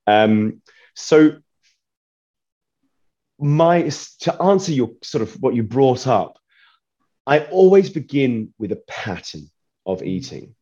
[0.07, 0.61] Um,
[0.95, 1.37] so,
[3.39, 3.89] my
[4.19, 6.37] to answer your sort of what you brought up,
[7.25, 9.49] I always begin with a pattern
[9.85, 10.55] of eating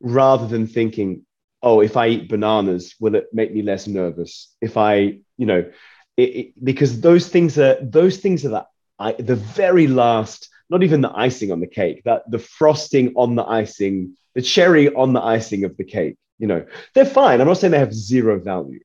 [0.00, 1.24] rather than thinking,
[1.62, 4.54] oh, if I eat bananas, will it make me less nervous?
[4.60, 5.70] If I, you know,
[6.16, 8.66] it, it, because those things are those things are the
[8.98, 13.34] I, the very last, not even the icing on the cake, that the frosting on
[13.34, 16.16] the icing, the cherry on the icing of the cake.
[16.38, 17.40] You know, they're fine.
[17.40, 18.80] I'm not saying they have zero value,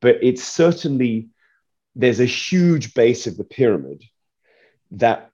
[0.00, 1.28] but it's certainly
[1.96, 4.04] there's a huge base of the pyramid
[4.92, 5.30] that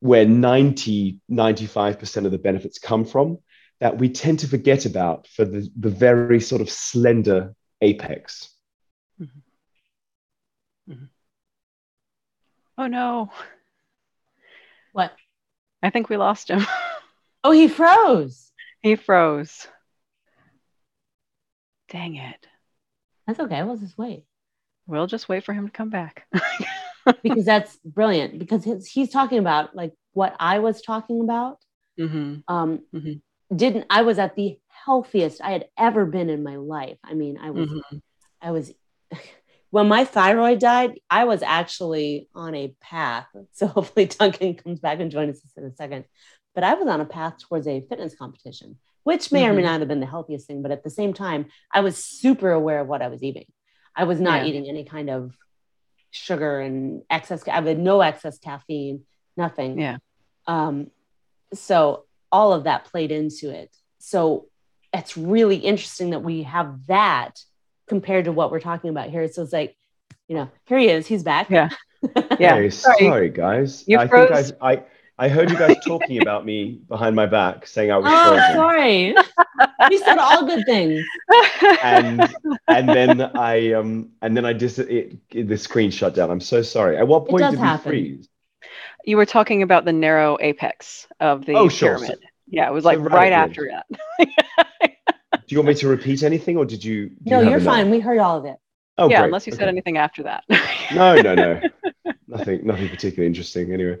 [0.00, 3.38] where 90 95% of the benefits come from
[3.80, 8.50] that we tend to forget about for the, the very sort of slender apex
[9.20, 9.38] mm-hmm.
[10.92, 11.04] Mm-hmm.
[12.78, 13.30] Oh no.
[14.92, 15.12] What?
[15.82, 16.64] I think we lost him.
[17.44, 18.52] oh, he froze.
[18.82, 19.66] He froze.
[21.90, 22.46] Dang it.
[23.26, 23.62] That's okay.
[23.64, 24.24] We'll just wait.
[24.86, 26.26] We'll just wait for him to come back.
[27.22, 28.38] because that's brilliant.
[28.38, 31.58] Because he's talking about like what I was talking about.
[31.98, 32.40] Mm-hmm.
[32.46, 33.14] Um, mm-hmm.
[33.54, 36.98] Didn't I was at the healthiest I had ever been in my life.
[37.04, 37.96] I mean, I was, mm-hmm.
[38.40, 38.72] I was
[39.70, 43.26] when my thyroid died, I was actually on a path.
[43.52, 46.04] So hopefully Duncan comes back and joins us in a second.
[46.54, 49.50] But I was on a path towards a fitness competition, which may mm-hmm.
[49.50, 49.72] or may mm-hmm.
[49.72, 50.62] not have been the healthiest thing.
[50.62, 53.46] But at the same time, I was super aware of what I was eating.
[53.94, 54.48] I was not yeah.
[54.48, 55.34] eating any kind of
[56.10, 57.46] sugar and excess.
[57.46, 59.02] I had no excess caffeine,
[59.36, 59.78] nothing.
[59.78, 59.98] Yeah.
[60.46, 60.90] Um,
[61.52, 63.74] so all of that played into it.
[63.98, 64.46] So
[64.92, 67.40] it's really interesting that we have that
[67.88, 69.26] compared to what we're talking about here.
[69.28, 69.76] So it's like,
[70.28, 71.06] you know, here he is.
[71.06, 71.50] He's back.
[71.50, 71.70] Yeah.
[72.38, 72.54] Yeah.
[72.54, 72.98] Hey, sorry.
[73.00, 73.82] sorry, guys.
[73.88, 74.50] You I froze.
[74.50, 74.84] think I, I
[75.18, 78.54] I heard you guys talking about me behind my back, saying I was oh, frozen.
[78.54, 79.14] sorry.
[79.90, 81.04] you said all good things.
[81.82, 82.32] And
[82.68, 86.30] and then I um and then I just it, it, the screen shut down.
[86.30, 86.96] I'm so sorry.
[86.96, 87.90] At what point did happen.
[87.90, 88.28] we freeze?
[89.08, 92.08] You were talking about the narrow apex of the oh, pyramid.
[92.08, 92.16] Sure.
[92.46, 93.86] Yeah, it was like so right, right after that.
[95.32, 97.12] Do you want me to repeat anything, or did you?
[97.24, 97.88] no, you are fine.
[97.88, 98.56] We heard all of it.
[98.98, 99.26] Oh, yeah, great.
[99.28, 99.60] unless you okay.
[99.60, 100.44] said anything after that.
[100.94, 101.62] no, no, no,
[102.28, 103.72] nothing, nothing particularly interesting.
[103.72, 103.98] Anyway,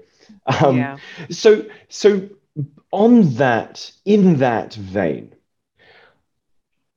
[0.62, 0.98] um, yeah.
[1.30, 2.28] So, so
[2.92, 5.34] on that, in that vein,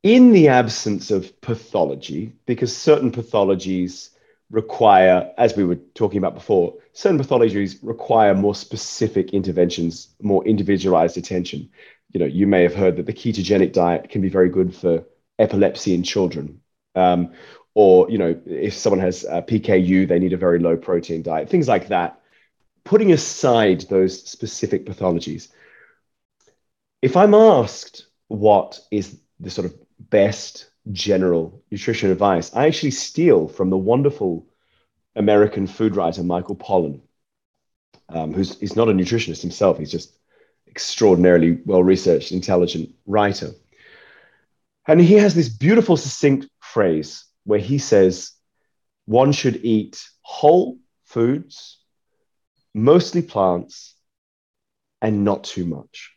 [0.04, 4.10] in the absence of pathology, because certain pathologies
[4.50, 11.18] require, as we were talking about before, certain pathologies require more specific interventions, more individualized
[11.18, 11.70] attention
[12.14, 15.06] you know, you may have heard that the ketogenic diet can be very good for
[15.40, 16.62] epilepsy in children.
[16.96, 17.32] Um,
[17.74, 21.70] or, you know, if someone has PKU, they need a very low protein diet, things
[21.70, 22.20] like that.
[22.84, 25.50] Putting aside those specific pathologies,
[27.02, 33.48] if I'm asked what is the sort of best general nutrition advice, I actually steal
[33.48, 34.46] from the wonderful
[35.16, 37.02] American food writer Michael Pollan,
[38.10, 39.78] um, who's he's not a nutritionist himself.
[39.78, 40.18] He's just
[40.68, 43.52] extraordinarily well researched, intelligent writer.
[44.88, 48.32] And he has this beautiful, succinct phrase where he says,
[49.06, 51.80] one should eat whole foods,
[52.74, 53.96] mostly plants,
[55.02, 56.12] and not too much.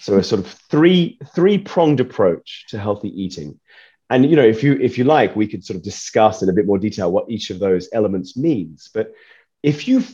[0.00, 3.60] So a sort of three three pronged approach to healthy eating.
[4.08, 6.52] And you know, if you if you like, we could sort of discuss in a
[6.52, 8.88] bit more detail what each of those elements means.
[8.92, 9.12] But
[9.62, 10.04] if you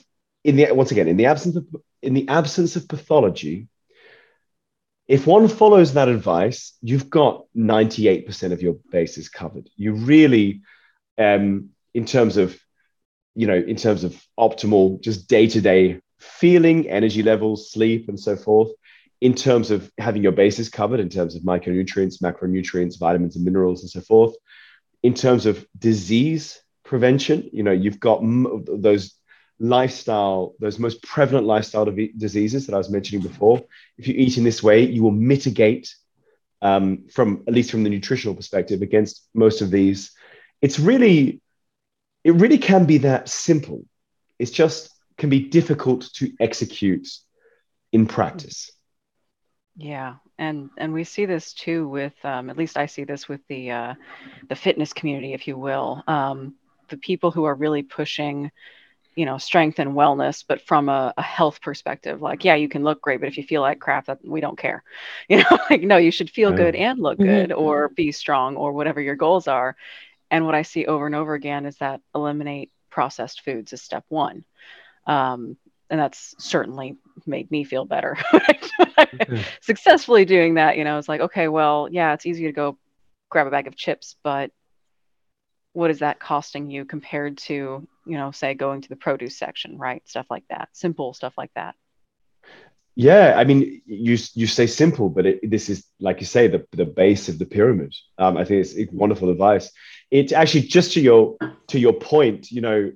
[0.44, 1.66] in the once again in the absence of
[2.02, 3.68] in the absence of pathology,
[5.06, 9.68] if one follows that advice, you've got 98% of your bases covered.
[9.76, 10.62] You really,
[11.18, 12.58] um, in terms of,
[13.34, 18.18] you know, in terms of optimal, just day to day feeling, energy levels, sleep, and
[18.18, 18.70] so forth,
[19.22, 23.82] in terms of having your bases covered, in terms of micronutrients, macronutrients, vitamins, and minerals,
[23.82, 24.34] and so forth,
[25.04, 29.14] in terms of disease prevention, you know, you've got m- those
[29.60, 33.62] lifestyle, those most prevalent lifestyle diseases that I was mentioning before,
[33.96, 35.94] if you eat in this way, you will mitigate
[36.60, 40.10] um, from at least from the nutritional perspective against most of these.
[40.60, 41.40] It's really,
[42.24, 43.84] it really can be that simple.
[44.40, 47.06] It's just can be difficult to execute
[47.92, 48.72] in practice.
[49.76, 53.40] Yeah, and and we see this too with um, at least I see this with
[53.48, 53.94] the uh,
[54.48, 56.02] the fitness community, if you will.
[56.06, 56.54] Um,
[56.88, 58.50] the people who are really pushing
[59.14, 62.82] you know strength and wellness but from a, a, health perspective like yeah you can
[62.82, 64.82] look great but if you feel like crap that we don't care
[65.28, 66.56] you know like no you should feel yeah.
[66.56, 67.28] good and look mm-hmm.
[67.28, 69.76] good or be strong or whatever your goals are
[70.30, 74.04] and what i see over and over again is that eliminate processed foods is step
[74.08, 74.44] one
[75.06, 75.56] um,
[75.92, 78.16] and that's certainly made me feel better.
[79.60, 82.78] Successfully doing that you know it's like okay well yeah it's easy to go
[83.28, 84.50] grab a bag of chips but
[85.74, 89.78] what is that costing you compared to you know say going to the produce section
[89.78, 90.02] right?
[90.08, 90.70] Stuff like that.
[90.72, 91.74] Simple stuff like that.
[92.94, 96.66] Yeah i mean you you say simple but it, this is like you say the,
[96.72, 97.94] the base of the pyramid.
[98.16, 99.70] Um, i think it's, it's wonderful advice.
[100.10, 101.36] It's actually just to your
[101.68, 102.92] to your point you know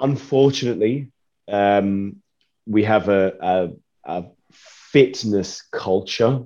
[0.00, 1.10] unfortunately
[1.48, 2.16] um,
[2.66, 3.70] we have a, a,
[4.04, 6.44] a fitness culture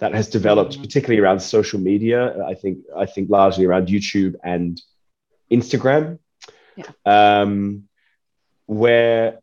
[0.00, 0.82] that has developed, mm-hmm.
[0.82, 2.44] particularly around social media.
[2.44, 4.80] I think I think largely around YouTube and
[5.50, 6.18] Instagram,
[6.76, 6.90] yeah.
[7.06, 7.84] um,
[8.66, 9.38] where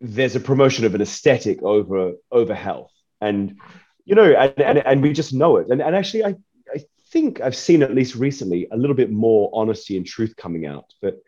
[0.00, 3.58] there's a promotion of an aesthetic over over health, and
[4.04, 5.68] you know, and, and, and we just know it.
[5.68, 6.36] And, and actually, I
[6.72, 10.66] I think I've seen at least recently a little bit more honesty and truth coming
[10.66, 10.92] out.
[11.00, 11.22] But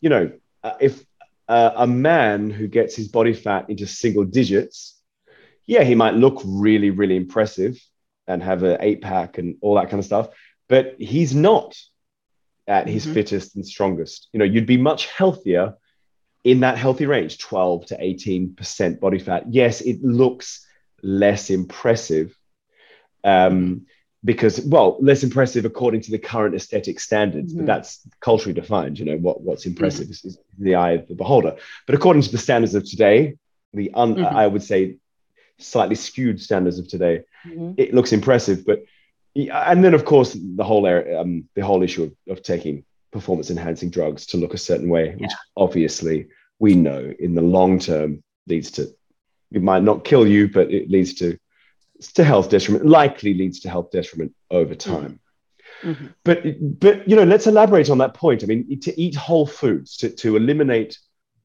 [0.00, 0.32] you know,
[0.62, 1.04] uh, if
[1.48, 5.00] uh, a man who gets his body fat into single digits
[5.70, 7.80] yeah, he might look really, really impressive
[8.26, 10.30] and have an eight pack and all that kind of stuff,
[10.68, 11.78] but he's not
[12.66, 13.14] at his mm-hmm.
[13.14, 14.28] fittest and strongest.
[14.32, 15.74] You know, you'd be much healthier
[16.42, 19.44] in that healthy range, 12 to 18% body fat.
[19.48, 20.66] Yes, it looks
[21.04, 22.36] less impressive.
[23.22, 23.86] Um,
[24.24, 27.64] because well less impressive according to the current aesthetic standards mm-hmm.
[27.64, 30.28] but that's culturally defined you know what what's impressive mm-hmm.
[30.28, 31.56] is, is, the eye of the beholder
[31.86, 33.34] but according to the standards of today
[33.72, 34.36] the un, mm-hmm.
[34.36, 34.96] i would say
[35.62, 37.72] slightly skewed standards of today, mm-hmm.
[37.76, 38.64] it looks impressive.
[38.64, 38.84] But
[39.36, 43.50] and then of course the whole area, um, the whole issue of, of taking performance
[43.50, 46.28] enhancing drugs to look a certain way, which obviously
[46.58, 48.88] we know in the long term leads to
[49.52, 51.36] it might not kill you, but it leads to
[52.08, 54.92] to health detriment, likely leads to health detriment over mm-hmm.
[54.92, 55.20] time.
[55.82, 56.06] Mm-hmm.
[56.24, 58.42] But but you know, let's elaborate on that point.
[58.42, 60.98] I mean, to eat whole foods, to, to eliminate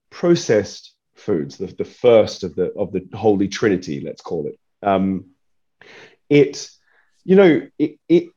[0.10, 4.60] processed foods, the, the first of the of the holy trinity, let's call it.
[4.86, 5.28] Um,
[6.30, 6.70] it,
[7.24, 8.30] you know, it, it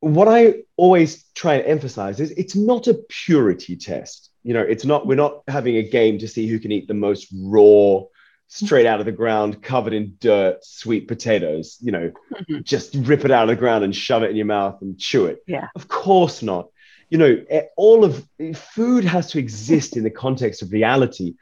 [0.00, 4.30] what I always try and emphasize is it's not a purity test.
[4.42, 6.94] You know, it's not we're not having a game to see who can eat the
[6.94, 8.02] most raw,
[8.48, 11.78] straight out of the ground, covered in dirt, sweet potatoes.
[11.80, 12.62] You know, mm-hmm.
[12.62, 15.26] just rip it out of the ground and shove it in your mouth and chew
[15.26, 15.42] it.
[15.46, 16.68] Yeah, of course not
[17.10, 17.44] you know
[17.76, 21.34] all of food has to exist in the context of reality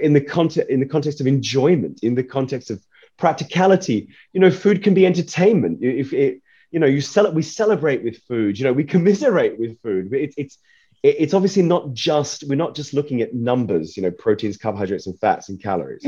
[0.00, 2.84] in the context in the context of enjoyment in the context of
[3.16, 6.40] practicality you know food can be entertainment if it
[6.70, 10.12] you know you sell it we celebrate with food you know we commiserate with food
[10.12, 10.58] it, it's
[11.02, 15.18] it's obviously not just we're not just looking at numbers you know proteins carbohydrates and
[15.18, 16.06] fats and calories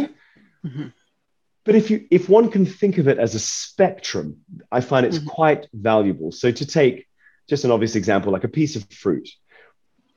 [0.65, 0.87] mm-hmm.
[1.65, 4.39] but if you if one can think of it as a spectrum
[4.71, 5.29] i find it's mm-hmm.
[5.29, 7.07] quite valuable so to take
[7.49, 9.29] just an obvious example like a piece of fruit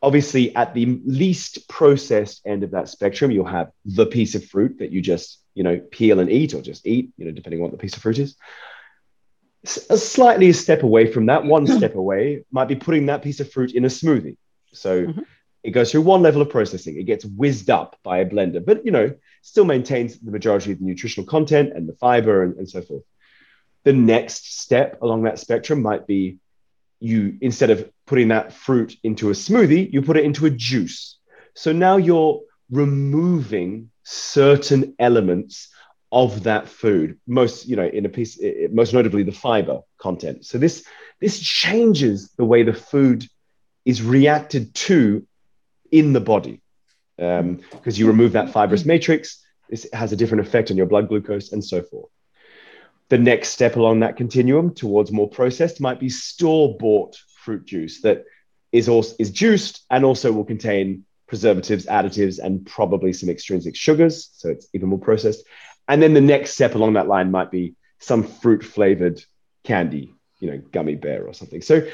[0.02, 4.78] obviously at the least processed end of that spectrum you'll have the piece of fruit
[4.80, 7.64] that you just you know, peel and eat or just eat, you know, depending on
[7.64, 8.36] what the piece of fruit is.
[9.90, 13.40] A slightly a step away from that, one step away might be putting that piece
[13.40, 14.38] of fruit in a smoothie.
[14.72, 15.22] So mm-hmm.
[15.64, 16.98] It goes through one level of processing.
[16.98, 20.80] It gets whizzed up by a blender, but you know, still maintains the majority of
[20.80, 23.04] the nutritional content and the fiber and, and so forth.
[23.84, 26.38] The next step along that spectrum might be
[27.00, 31.18] you instead of putting that fruit into a smoothie, you put it into a juice.
[31.54, 35.70] So now you're removing certain elements
[36.12, 38.40] of that food most you know in a piece
[38.72, 40.86] most notably the fiber content so this
[41.20, 43.26] this changes the way the food
[43.84, 45.27] is reacted to
[45.92, 46.62] in the body
[47.18, 51.08] because um, you remove that fibrous matrix this has a different effect on your blood
[51.08, 52.10] glucose and so forth
[53.10, 58.02] the next step along that continuum towards more processed might be store bought fruit juice
[58.02, 58.24] that
[58.72, 64.30] is also is juiced and also will contain preservatives, additives, and probably some extrinsic sugars.
[64.34, 65.44] So it's even more processed.
[65.88, 69.22] And then the next step along that line might be some fruit flavored
[69.64, 71.62] candy, you know, gummy bear or something.
[71.62, 71.88] So,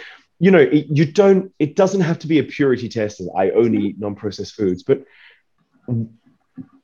[0.43, 3.51] you know, it, you don't, it doesn't have to be a purity test of I
[3.51, 5.05] only eat non processed foods, but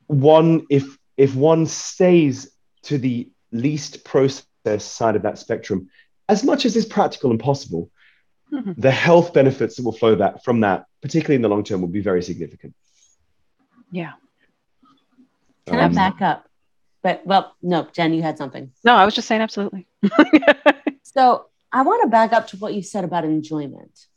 [0.08, 2.52] one, if, if one stays
[2.84, 4.48] to the least processed
[4.96, 5.90] side of that spectrum,
[6.30, 7.92] as much as is practical and possible,
[8.50, 8.80] mm-hmm.
[8.80, 11.90] the health benefits that will flow that from that, particularly in the long term, will
[11.90, 12.74] be very significant.
[13.92, 14.14] Yeah.
[15.66, 16.48] Can um, I back up?
[17.02, 18.72] But well, no, Jen, you had something.
[18.86, 19.86] No, I was just saying absolutely.
[21.04, 24.08] so I want to back up to what you said about enjoyment.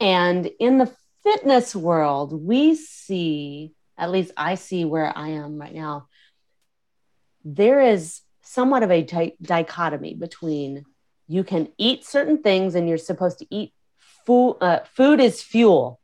[0.00, 0.92] And in the
[1.22, 6.08] fitness world, we see, at least I see where I am right now,
[7.44, 10.84] there is somewhat of a di- dichotomy between
[11.26, 13.72] you can eat certain things and you're supposed to eat
[14.26, 16.00] food uh, food is fuel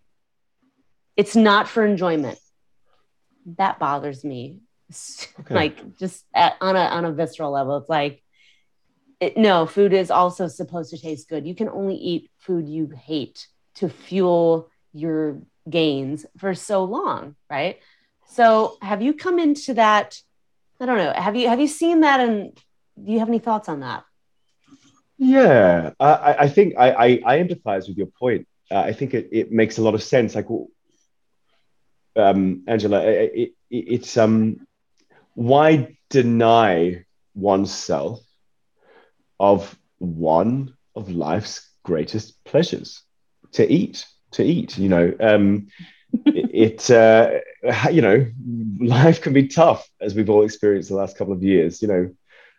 [1.16, 2.38] it's not for enjoyment
[3.44, 4.58] that bothers me
[5.40, 5.54] okay.
[5.54, 8.22] like just at, on a on a visceral level it's like
[9.20, 12.88] it, no food is also supposed to taste good you can only eat food you
[12.88, 17.78] hate to fuel your gains for so long right
[18.28, 20.20] so have you come into that
[20.80, 22.54] i don't know have you have you seen that and
[23.02, 24.04] do you have any thoughts on that
[25.22, 28.48] yeah, I, I think I, I, I empathize with your point.
[28.70, 30.34] Uh, I think it, it makes a lot of sense.
[30.34, 30.46] Like,
[32.16, 34.66] um, Angela, it, it, it's um,
[35.34, 37.04] why deny
[37.34, 38.20] oneself
[39.40, 43.02] of one of life's greatest pleasures
[43.52, 44.78] to eat, to eat.
[44.78, 45.68] You know, um,
[46.26, 47.40] it, uh,
[47.90, 48.26] you know,
[48.78, 51.80] life can be tough as we've all experienced the last couple of years.
[51.82, 52.14] You know,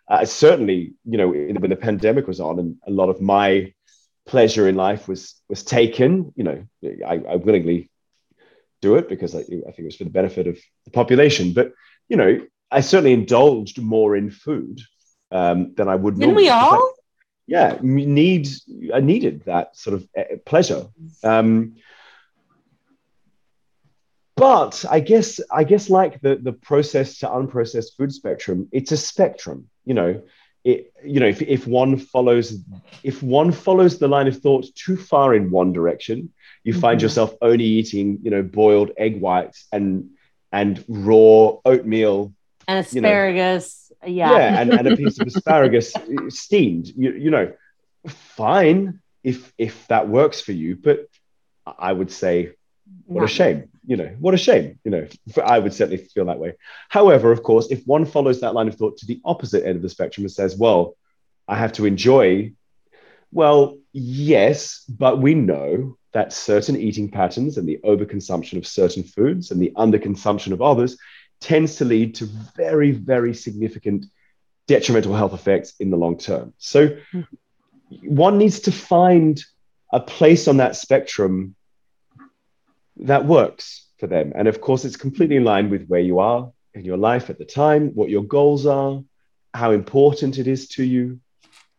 [0.08, 3.72] uh, certainly, you know, when the pandemic was on, and a lot of my
[4.26, 6.32] pleasure in life was was taken.
[6.36, 6.64] You know,
[7.06, 7.90] I, I willingly
[8.80, 11.52] do it because I, I think it was for the benefit of the population.
[11.52, 11.72] But
[12.08, 12.40] you know,
[12.72, 14.80] I certainly indulged more in food
[15.32, 16.18] um, than I would.
[16.18, 16.74] Didn't we all?
[16.74, 16.92] I,
[17.46, 18.48] yeah, need
[18.94, 20.86] I needed that sort of eh, pleasure.
[21.24, 21.76] Um,
[24.36, 28.96] but I guess I guess like the the processed to unprocessed food spectrum, it's a
[28.96, 29.68] spectrum.
[29.84, 30.22] You know,
[30.64, 32.56] it you know if, if one follows
[33.02, 36.32] if one follows the line of thought too far in one direction,
[36.64, 37.04] you find mm-hmm.
[37.04, 40.10] yourself only eating you know boiled egg whites and
[40.52, 42.32] and raw oatmeal
[42.68, 42.94] and asparagus.
[42.94, 46.88] You know, yeah, yeah, and, and a piece of asparagus eh, steamed.
[46.88, 47.52] You, you know,
[48.06, 51.08] fine if if that works for you, but
[51.66, 52.52] I would say
[53.06, 54.78] what a shame you know, what a shame.
[54.84, 55.08] You know,
[55.44, 56.54] I would certainly feel that way.
[56.88, 59.82] However, of course, if one follows that line of thought to the opposite end of
[59.82, 60.96] the spectrum and says, well,
[61.48, 62.52] I have to enjoy,
[63.32, 69.50] well, yes, but we know that certain eating patterns and the overconsumption of certain foods
[69.50, 70.96] and the underconsumption of others
[71.42, 72.26] tends to lead to
[72.56, 74.06] very, very significant
[74.66, 76.54] detrimental health effects in the long term.
[76.58, 76.96] So
[78.02, 79.42] one needs to find
[79.92, 81.54] a place on that spectrum
[82.96, 84.32] that works for them.
[84.34, 87.38] And of course, it's completely in line with where you are in your life at
[87.38, 89.02] the time, what your goals are,
[89.52, 91.20] how important it is to you.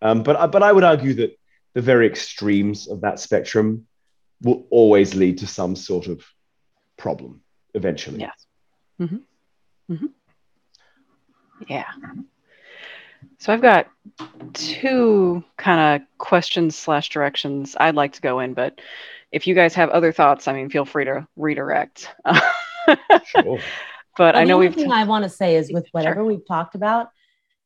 [0.02, 1.40] Um, but, but I would argue that
[1.74, 3.88] the very extremes of that spectrum
[4.42, 6.24] will always lead to some sort of
[6.98, 7.42] problem
[7.74, 8.20] eventually.
[8.20, 8.46] Yes.
[9.02, 9.18] Mm-hmm.
[9.94, 10.06] Mm-hmm.
[11.68, 11.92] Yeah.
[13.40, 13.88] So I've got
[14.54, 18.80] two kind of questions slash directions I'd like to go in, but
[19.32, 22.10] if you guys have other thoughts, I mean, feel free to redirect.
[23.26, 23.60] sure.
[24.16, 24.76] But well, I know we've.
[24.76, 26.26] thing t- I want to say is with whatever sure.
[26.26, 27.08] we've talked about,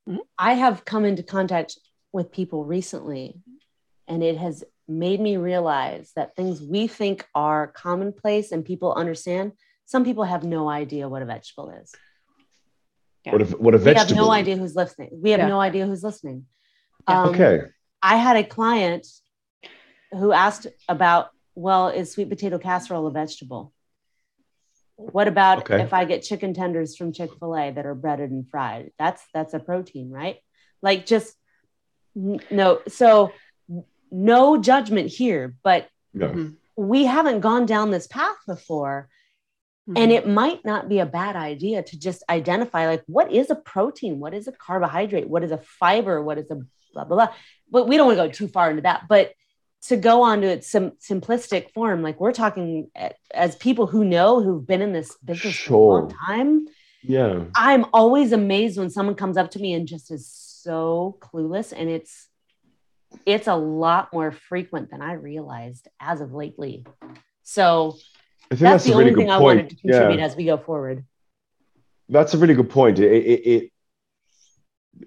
[0.08, 0.18] mm-hmm.
[0.38, 1.78] I have come into contact
[2.14, 3.36] with people recently,
[4.08, 9.52] and it has made me realize that things we think are commonplace and people understand,
[9.86, 11.94] some people have no idea what a vegetable is.
[13.28, 13.34] Yeah.
[13.34, 14.14] What a, what a vegetable.
[14.14, 15.10] we have no idea who's listening.
[15.22, 15.48] We have Yeah.
[15.50, 16.46] no idea who's listening.
[17.10, 17.24] Yeah.
[17.24, 17.62] Um, Okay.
[18.02, 19.06] I had a client
[20.12, 23.74] who asked about, well, is sweet potato casserole a vegetable?
[24.96, 25.82] What about Okay.
[25.82, 28.92] if I get chicken tenders from Chick Fil A that are breaded and fried?
[28.98, 30.38] That's that's a protein, right?
[30.82, 31.36] Like just
[32.16, 32.80] no.
[32.88, 33.32] So
[34.10, 36.30] no judgment here, but No.
[36.30, 36.56] Mhm.
[36.78, 39.10] we haven't gone down this path before,
[39.88, 40.12] And mm-hmm.
[40.12, 44.20] it might not be a bad idea to just identify like what is a protein,
[44.20, 46.56] what is a carbohydrate, what is a fiber, what is a
[46.94, 47.34] blah blah blah.
[47.72, 49.04] But we don't want to go too far into that.
[49.08, 49.32] But
[49.84, 52.90] to go on to its sim- simplistic form, like we're talking
[53.34, 56.68] as people who know who've been in this business for a long time.
[57.02, 57.46] Yeah.
[57.56, 61.90] I'm always amazed when someone comes up to me and just is so clueless, and
[61.90, 62.28] it's
[63.26, 66.86] it's a lot more frequent than I realized as of lately.
[67.44, 67.96] So
[68.50, 70.26] I think that's, that's, the a really only good thing I wanted to contribute yeah.
[70.26, 71.04] as we go forward.
[72.10, 73.00] That's a really good point.
[73.00, 73.72] It, it, it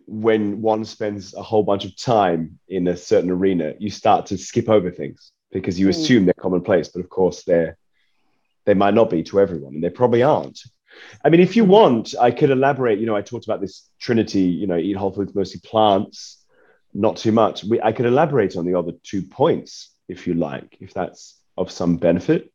[0.06, 4.38] when one spends a whole bunch of time in a certain arena, you start to
[4.38, 5.90] skip over things because you Mm.
[5.90, 7.76] assume they're commonplace, but of course they're
[8.66, 10.60] they might not be to everyone, and they probably aren't.
[11.24, 12.98] I mean, if you want, I could elaborate.
[12.98, 14.42] You know, I talked about this trinity.
[14.42, 16.44] You know, eat whole foods, mostly plants,
[16.92, 17.64] not too much.
[17.64, 21.70] We, I could elaborate on the other two points if you like, if that's of
[21.70, 22.52] some benefit.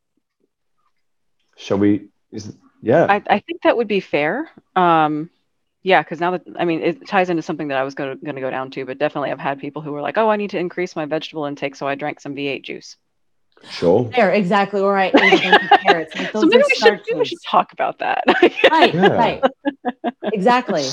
[1.56, 2.10] Shall we?
[2.32, 3.06] Is yeah.
[3.10, 4.50] I, I think that would be fair.
[4.76, 5.30] Um,
[5.84, 8.42] yeah, because now that I mean, it ties into something that I was going to
[8.42, 10.60] go down to, but definitely I've had people who were like, "Oh, I need to
[10.60, 12.98] increase my vegetable intake, so I drank some V8 juice."
[13.70, 14.10] sure.
[14.16, 14.82] There, exactly.
[14.82, 16.16] Or I ate a bunch of carrots.
[16.16, 18.24] Like, those so maybe are we should, maybe we should talk about that.
[18.70, 19.08] Right, Yeah.
[19.08, 19.44] right.
[20.34, 20.84] Exactly.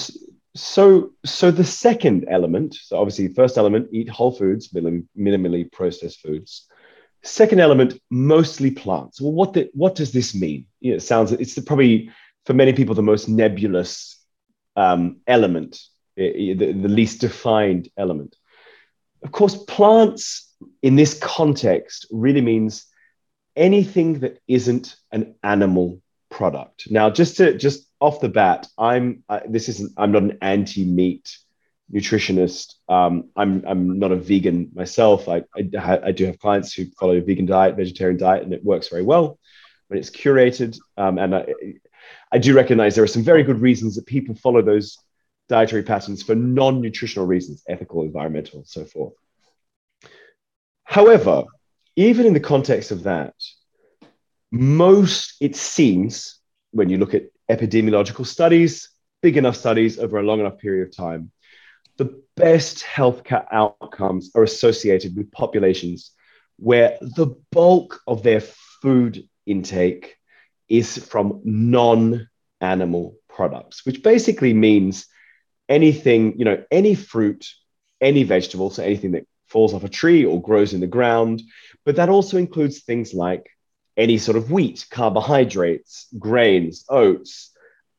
[0.54, 6.20] So, so the second element, so obviously, first element, eat whole foods, minim- minimally processed
[6.20, 6.66] foods.
[7.24, 9.20] Second element, mostly plants.
[9.20, 10.66] Well, what the, what does this mean?
[10.80, 12.10] You know, it sounds it's the, probably
[12.46, 14.18] for many people the most nebulous
[14.76, 15.80] um, element,
[16.18, 18.34] i- i- the, the least defined element.
[19.22, 20.52] Of course, plants
[20.82, 22.86] in this context really means
[23.54, 26.90] anything that isn't an animal product.
[26.90, 31.38] Now, just to just off the bat, I'm I, this isn't I'm not an anti-meat
[31.90, 32.74] nutritionist.
[32.88, 35.28] Um, I'm I'm not a vegan myself.
[35.28, 38.64] I, I I do have clients who follow a vegan diet, vegetarian diet, and it
[38.64, 39.38] works very well
[39.88, 40.78] when it's curated.
[40.96, 41.46] Um, and I,
[42.30, 44.98] I do recognize there are some very good reasons that people follow those
[45.48, 49.12] dietary patterns for non-nutritional reasons, ethical, environmental, and so forth.
[50.84, 51.44] However,
[51.96, 53.34] even in the context of that,
[54.50, 56.38] most, it seems,
[56.70, 60.96] when you look at epidemiological studies, big enough studies over a long enough period of
[60.96, 61.30] time,
[62.02, 66.10] the best healthcare outcomes are associated with populations
[66.58, 70.16] where the bulk of their food intake
[70.68, 72.28] is from non
[72.60, 75.06] animal products, which basically means
[75.68, 77.48] anything, you know, any fruit,
[78.00, 81.40] any vegetable, so anything that falls off a tree or grows in the ground.
[81.84, 83.48] But that also includes things like
[83.96, 87.50] any sort of wheat, carbohydrates, grains, oats,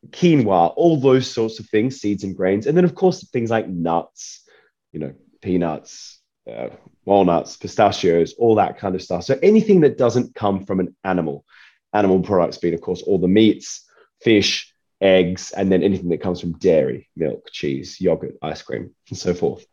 [0.09, 2.67] quinoa, all those sorts of things, seeds and grains.
[2.67, 4.43] And then, of course, things like nuts,
[4.91, 6.69] you know, peanuts, uh,
[7.05, 9.23] walnuts, pistachios, all that kind of stuff.
[9.23, 11.45] So anything that doesn't come from an animal,
[11.93, 13.85] animal products being, of course, all the meats,
[14.21, 19.17] fish, eggs, and then anything that comes from dairy, milk, cheese, yogurt, ice cream, and
[19.17, 19.65] so forth.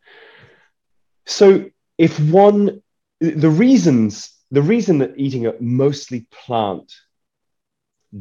[1.25, 2.81] So if one,
[3.19, 6.91] the reasons, the reason that eating a mostly plant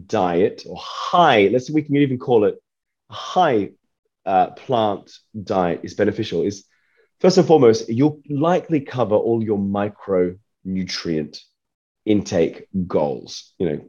[0.07, 2.63] diet or high, let's we can even call it
[3.11, 3.71] a high
[4.27, 5.13] uh, plant
[5.43, 6.65] diet is beneficial is
[7.21, 11.39] first and foremost, you'll likely cover all your micronutrient
[12.05, 13.89] intake goals, you know,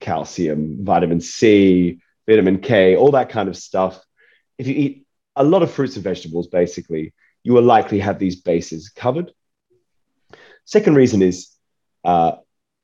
[0.00, 4.00] calcium, vitamin C, vitamin K, all that kind of stuff.
[4.58, 8.36] If you eat a lot of fruits and vegetables, basically, you will likely have these
[8.36, 9.32] bases covered.
[10.64, 11.50] Second reason is
[12.04, 12.32] uh,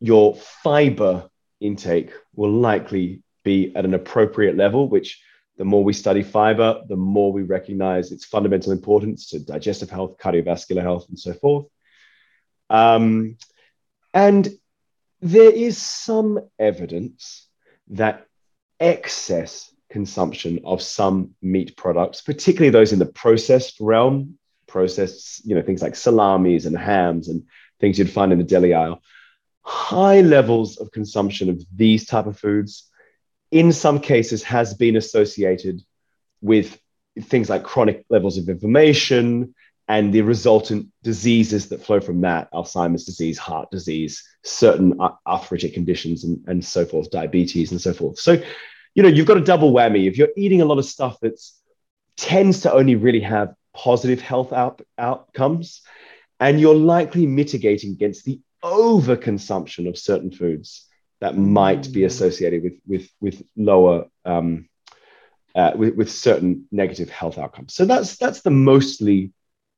[0.00, 1.28] your fiber
[1.60, 5.22] intake will likely be at an appropriate level, which
[5.56, 10.18] the more we study fiber, the more we recognize its fundamental importance to digestive health,
[10.18, 11.66] cardiovascular health, and so forth.
[12.68, 13.38] Um,
[14.12, 14.48] and
[15.20, 17.46] there is some evidence
[17.88, 18.26] that
[18.80, 25.62] excess consumption of some meat products, particularly those in the processed realm, processed, you know,
[25.62, 27.44] things like salamis and hams and
[27.80, 29.00] things you'd find in the deli aisle,
[29.66, 32.88] high levels of consumption of these type of foods
[33.50, 35.80] in some cases has been associated
[36.40, 36.78] with
[37.20, 39.54] things like chronic levels of inflammation
[39.88, 46.24] and the resultant diseases that flow from that alzheimer's disease heart disease certain arthritic conditions
[46.24, 48.40] and, and so forth diabetes and so forth so
[48.96, 50.08] you know, you've got a double whammy.
[50.08, 51.38] If you're eating a lot of stuff that
[52.16, 55.82] tends to only really have positive health out, outcomes,
[56.40, 60.86] and you're likely mitigating against the overconsumption of certain foods
[61.20, 62.06] that might be mm.
[62.06, 64.68] associated with with with lower um,
[65.54, 67.74] uh, with, with certain negative health outcomes.
[67.74, 69.32] So that's that's the mostly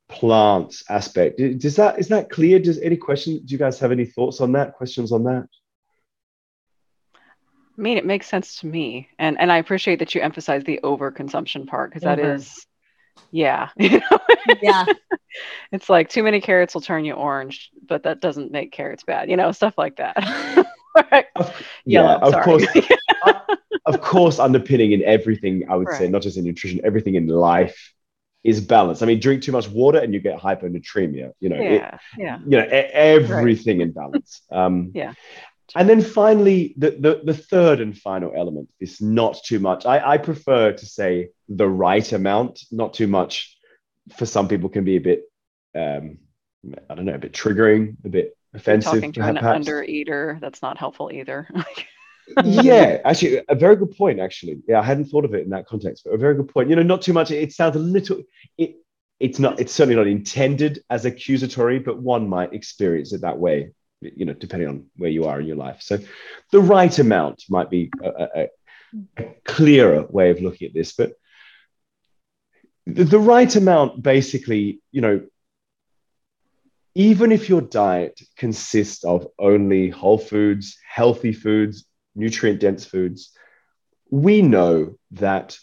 [0.09, 1.39] plants aspect.
[1.39, 2.59] Does that is that clear?
[2.59, 3.41] Does any question?
[3.45, 4.74] Do you guys have any thoughts on that?
[4.74, 5.47] Questions on that?
[7.14, 10.80] I mean, it makes sense to me, and and I appreciate that you emphasize the
[10.82, 12.66] overconsumption part because that is,
[13.31, 14.85] yeah, yeah.
[15.73, 19.31] it's like too many carrots will turn you orange, but that doesn't make carrots bad,
[19.31, 20.66] you know, stuff like that.
[21.37, 22.66] Of, yeah, of course.
[23.87, 25.97] of course, underpinning in everything, I would right.
[25.99, 27.95] say, not just in nutrition, everything in life
[28.43, 29.03] is balance.
[29.03, 31.33] I mean, drink too much water and you get hyponatremia.
[31.39, 32.39] You know, yeah, it, yeah.
[32.45, 33.87] You know, everything right.
[33.87, 34.43] in balance.
[34.51, 35.12] Um, yeah.
[35.77, 39.85] And then finally, the, the, the third and final element is not too much.
[39.87, 43.57] I, I prefer to say the right amount, not too much.
[44.16, 45.25] For some people, can be a bit,
[45.75, 46.19] um,
[46.89, 48.93] I don't know, a bit triggering, a bit offensive.
[48.95, 49.41] You're talking to perhaps.
[49.41, 51.47] an under eater, that's not helpful either.
[52.45, 54.21] yeah, actually, a very good point.
[54.21, 56.71] Actually, yeah, I hadn't thought of it in that context, but a very good point.
[56.71, 57.31] You know, not too much.
[57.31, 58.23] It sounds a little.
[58.57, 58.77] It
[59.21, 59.61] it's not.
[59.61, 63.73] It's certainly not intended as accusatory, but one might experience it that way.
[64.01, 65.79] You know, depending on where you are in your life.
[65.81, 65.99] So,
[66.53, 68.49] the right amount might be a, a,
[69.19, 71.13] a clearer way of looking at this, but
[72.87, 75.27] the, the right amount basically, you know,
[76.95, 81.85] even if your diet consists of only whole foods, healthy foods,
[82.15, 83.33] nutrient dense foods,
[84.11, 85.59] we know that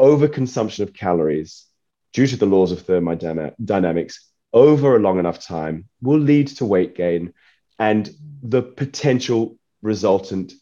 [0.00, 1.66] overconsumption of calories
[2.12, 6.96] due to the laws of thermodynamics over a long enough time will lead to weight
[6.96, 7.32] gain
[7.78, 8.10] and
[8.42, 10.52] the potential resultant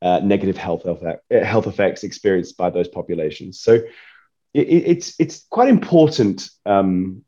[0.00, 0.84] uh, negative health,
[1.30, 3.60] health effects experienced by those populations.
[3.60, 3.74] So
[4.54, 7.24] it, it's, it's quite important um,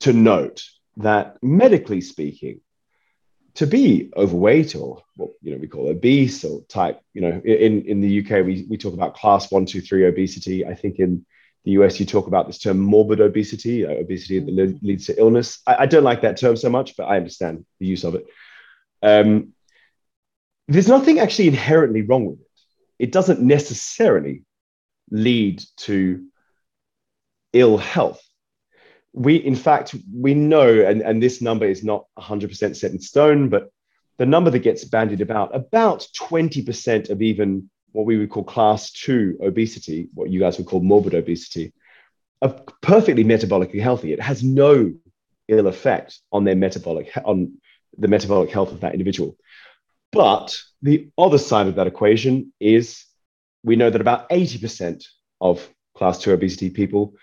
[0.00, 0.64] to note
[0.98, 2.60] that medically speaking,
[3.54, 7.82] to be overweight or what you know we call obese or type you know in
[7.82, 11.26] in the uk we, we talk about class one two three obesity i think in
[11.64, 15.60] the us you talk about this term morbid obesity uh, obesity that leads to illness.
[15.66, 18.26] I, I, don't like that term so much but i understand the use of it.
[19.02, 19.52] Um,
[20.68, 22.46] there's nothing actually inherently wrong with it.
[22.98, 24.44] It doesn't necessarily
[25.10, 26.24] lead to
[27.52, 28.22] ill health.
[29.12, 33.48] We in fact we know and, and this number is not 100% set in stone
[33.48, 33.70] but
[34.18, 38.90] the number that gets bandied about about 20% of even what we would call class
[38.92, 41.72] 2 obesity what you guys would call morbid obesity
[42.42, 44.92] are perfectly metabolically healthy it has no
[45.48, 47.54] ill effect on their metabolic on
[47.98, 49.36] the metabolic health of that individual
[50.12, 53.04] but the other side of that equation is
[53.62, 55.04] we know that about 80%
[55.40, 57.14] of class 2 obesity people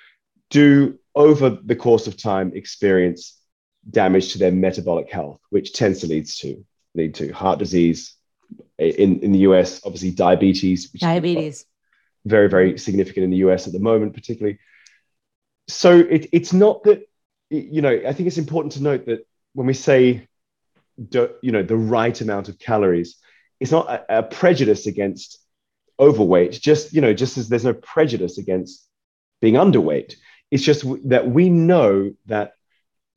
[0.49, 3.37] do over the course of time experience
[3.89, 6.65] damage to their metabolic health, which tends to lead to
[6.95, 8.15] lead to heart disease.
[8.77, 11.65] In, in the US, obviously diabetes, diabetes,
[12.25, 14.59] very very significant in the US at the moment, particularly.
[15.67, 17.07] So it, it's not that
[17.49, 18.01] you know.
[18.07, 20.27] I think it's important to note that when we say
[20.97, 23.17] you know the right amount of calories,
[23.59, 25.39] it's not a, a prejudice against
[25.99, 26.53] overweight.
[26.61, 28.87] Just you know, just as there's no prejudice against
[29.41, 30.15] being underweight
[30.51, 32.53] it's just that we know that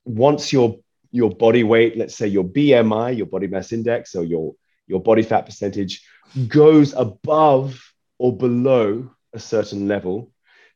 [0.04, 0.78] once your
[1.12, 4.54] your body weight, let's say your BMI, your body mass index, or your
[4.90, 6.04] your body fat percentage
[6.48, 10.32] goes above or below a certain level,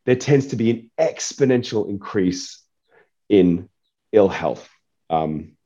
[0.06, 2.62] there tends to be an exponential increase
[3.28, 3.68] in
[4.12, 4.68] ill health.
[5.10, 5.56] Um,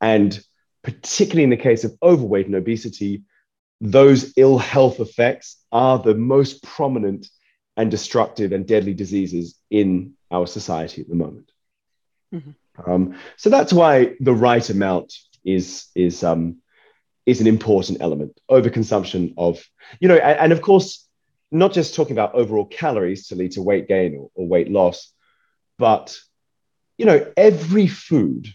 [0.00, 0.38] and
[0.82, 3.22] particularly in the case of overweight and obesity,
[3.80, 7.28] those ill health effects are the most prominent
[7.76, 11.50] and destructive and deadly diseases in our society at the moment.
[12.34, 12.90] Mm-hmm.
[12.90, 15.14] Um, so that's why the right amount
[15.44, 16.59] is is um,
[17.30, 18.38] is an important element.
[18.50, 19.64] Overconsumption of
[20.00, 21.06] you know, and, and, of course,
[21.50, 25.12] not just talking about overall calories to lead to weight gain or, or weight loss,
[25.78, 26.18] but
[26.98, 28.48] you know, every food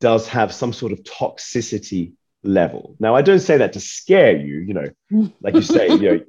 [0.00, 2.96] does have some sort of toxicity level.
[2.98, 4.58] Now, I don't say that to scare you.
[4.60, 6.20] You know, like you say, you know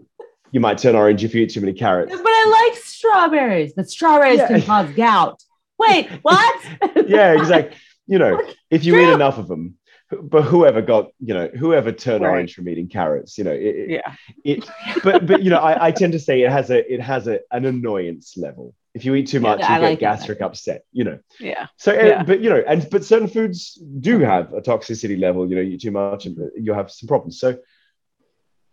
[0.52, 2.12] you might turn orange if you eat too many carrots.
[2.12, 4.48] But I like strawberries, but strawberries yeah.
[4.48, 5.42] can cause gout.
[5.80, 6.66] Wait, what?
[7.08, 7.78] yeah, exactly.
[8.06, 9.04] You know, if you True.
[9.10, 9.78] eat enough of them,
[10.22, 12.32] but whoever got, you know, whoever turned right.
[12.32, 14.16] orange from eating carrots, you know, it, yeah.
[14.44, 14.70] It,
[15.04, 17.40] but but you know, I, I tend to say it has a it has a
[17.52, 18.76] an annoyance level.
[18.94, 20.46] If you eat too much, yeah, you I get like gastric that.
[20.46, 20.84] upset.
[20.92, 21.20] You know.
[21.40, 21.68] Yeah.
[21.78, 22.24] So, uh, yeah.
[22.24, 25.50] but you know, and but certain foods do have a toxicity level.
[25.50, 27.40] You know, you eat too much, and you have some problems.
[27.40, 27.58] So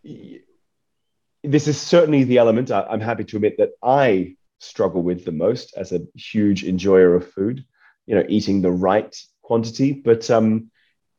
[0.03, 5.31] this is certainly the element I, I'm happy to admit that I struggle with the
[5.31, 7.65] most as a huge enjoyer of food,
[8.05, 9.93] you know, eating the right quantity.
[9.93, 10.69] But um,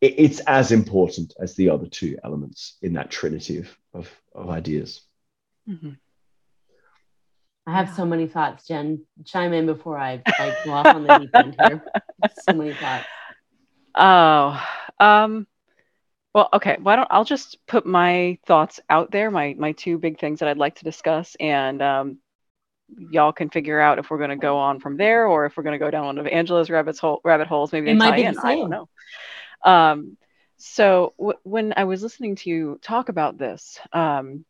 [0.01, 4.51] it, it's as important as the other two elements in that trinity of, of, of
[4.51, 5.03] ideas.
[5.69, 5.91] Mm-hmm.
[7.67, 9.05] I have so many thoughts, Jen.
[9.25, 11.85] Chime in before I like go off on the deep end here.
[12.47, 13.07] So many thoughts.
[13.95, 14.63] Oh,
[14.99, 15.47] um,
[16.35, 16.77] well, okay.
[16.81, 20.49] Why don't I'll just put my thoughts out there, my my two big things that
[20.49, 22.19] I'd like to discuss, and um,
[22.99, 25.63] y'all can figure out if we're going to go on from there or if we're
[25.63, 27.73] going to go down one of Angela's rabbit hole rabbit holes.
[27.73, 28.39] Maybe It they might tie be the in.
[28.39, 28.89] I don't know.
[29.65, 30.17] Um,
[30.57, 34.45] so w- when I was listening to you talk about this, um,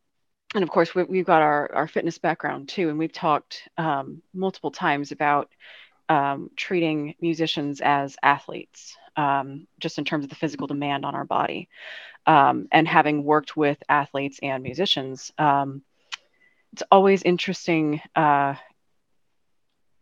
[0.55, 4.23] and of course we, we've got our our fitness background too, and we've talked um,
[4.35, 5.51] multiple times about
[6.09, 11.25] um, treating musicians as athletes, um, just in terms of the physical demand on our
[11.25, 11.69] body.
[12.27, 15.83] Um, and having worked with athletes and musicians, um,
[16.73, 18.55] it's always interesting, uh,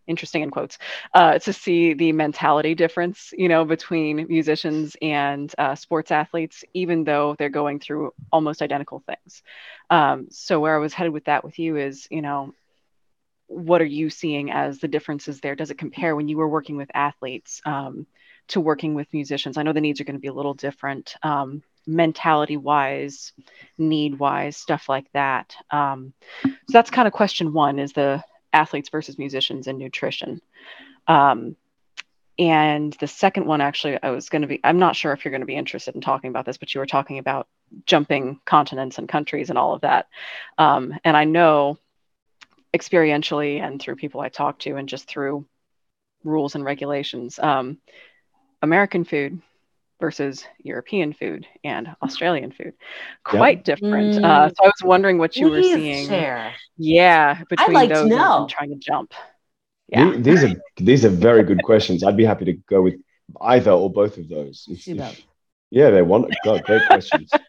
[0.08, 0.78] interesting in quotes,
[1.14, 7.04] uh, to see the mentality difference, you know, between musicians and uh, sports athletes, even
[7.04, 9.42] though they're going through almost identical things.
[9.90, 12.52] Um, so where I was headed with that with you is, you know,
[13.46, 15.54] what are you seeing as the differences there?
[15.54, 18.06] Does it compare when you were working with athletes um,
[18.48, 19.56] to working with musicians?
[19.56, 23.32] I know the needs are going to be a little different, um, mentality wise,
[23.78, 25.54] need wise, stuff like that.
[25.70, 26.12] Um,
[26.44, 28.22] so that's kind of question one: is the
[28.52, 30.40] athletes versus musicians and nutrition.
[31.06, 31.56] Um,
[32.38, 35.32] and the second one, actually, I was going to be, I'm not sure if you're
[35.32, 37.48] going to be interested in talking about this, but you were talking about
[37.84, 40.06] jumping continents and countries and all of that.
[40.56, 41.78] Um, and I know
[42.76, 45.46] experientially and through people I talk to and just through
[46.22, 47.78] rules and regulations, um,
[48.62, 49.40] American food
[50.00, 52.72] versus European food and Australian food,
[53.24, 54.16] quite different.
[54.16, 54.24] Mm.
[54.24, 56.06] Uh, so I was wondering what you were seeing.
[56.08, 56.54] share.
[56.76, 58.42] Yeah, between like those and- know.
[58.42, 59.12] and trying to jump.
[59.88, 60.10] Yeah.
[60.10, 62.04] The- These are these are very good questions.
[62.04, 62.94] I'd be happy to go with
[63.40, 64.66] either or both of those.
[64.70, 65.22] If- if-
[65.70, 67.30] yeah, they want God, great questions.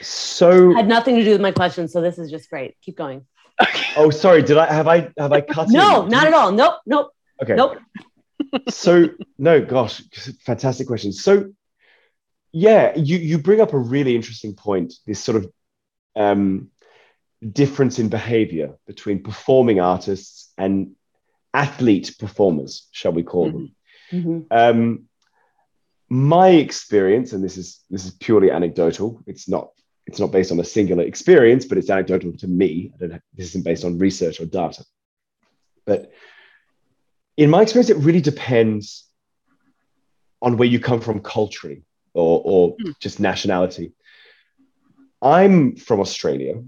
[0.00, 2.76] So, Had nothing to do with my question, so this is just great.
[2.80, 3.24] Keep going.
[3.96, 4.42] oh, sorry.
[4.42, 5.68] Did I have I have I cut?
[5.68, 6.08] No, in?
[6.10, 6.50] not at all.
[6.50, 7.10] Nope, nope,
[7.42, 7.54] Okay.
[7.54, 7.76] nope.
[8.68, 10.02] So no gosh
[10.44, 11.12] fantastic question.
[11.12, 11.52] So
[12.52, 15.50] yeah you you bring up a really interesting point this sort of
[16.16, 16.70] um
[17.50, 20.94] difference in behavior between performing artists and
[21.54, 23.74] athlete performers shall we call them.
[24.12, 24.46] Mhm.
[24.50, 25.08] um
[26.08, 29.70] my experience and this is this is purely anecdotal it's not
[30.06, 32.92] it's not based on a singular experience but it's anecdotal to me.
[32.94, 34.84] I don't have, this isn't based on research or data.
[35.86, 36.12] But
[37.36, 39.06] in my experience, it really depends
[40.40, 41.82] on where you come from culturally
[42.14, 42.92] or, or Hmm.
[43.00, 43.92] just nationality.
[45.22, 46.62] I'm from Australia,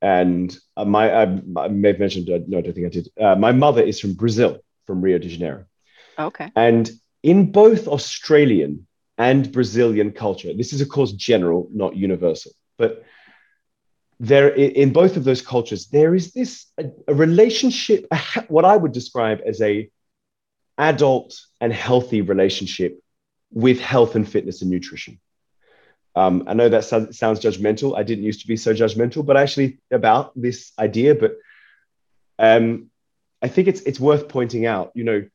[0.00, 1.22] and uh, my I,
[1.56, 3.08] I may have mentioned uh, no, I don't think I did.
[3.20, 5.64] Uh, my mother is from Brazil, from Rio de Janeiro,
[6.18, 6.52] Okay.
[6.56, 6.90] and
[7.22, 8.86] in both Australian
[9.18, 13.04] and Brazilian culture, this is of course general, not universal, but
[14.18, 18.76] there in both of those cultures there is this a, a relationship, a what I
[18.76, 19.90] would describe as a
[20.80, 23.00] adult and healthy relationship
[23.52, 25.20] with health and fitness and nutrition.
[26.16, 27.96] Um, I know that sounds, judgmental.
[27.96, 31.14] I didn't used to be so judgmental, but actually about this idea.
[31.14, 31.36] But
[32.38, 32.90] um,
[33.42, 34.90] I think it's it's worth pointing out.
[34.94, 35.26] You know,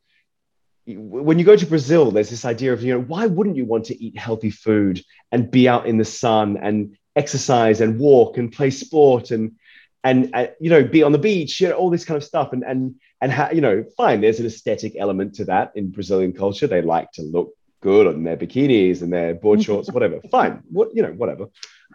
[0.86, 3.86] when you go to Brazil, there's this idea of you know why wouldn't you want
[3.86, 8.52] to eat healthy food and be out in the sun and exercise and walk and
[8.52, 9.56] play sport and
[10.04, 12.52] and uh, you know be on the beach, you know, all this kind of stuff
[12.52, 14.20] and and and you know fine.
[14.20, 16.66] There's an aesthetic element to that in Brazilian culture.
[16.66, 20.20] They like to look good on their bikinis and their board shorts, whatever.
[20.30, 21.46] Fine, what you know, whatever.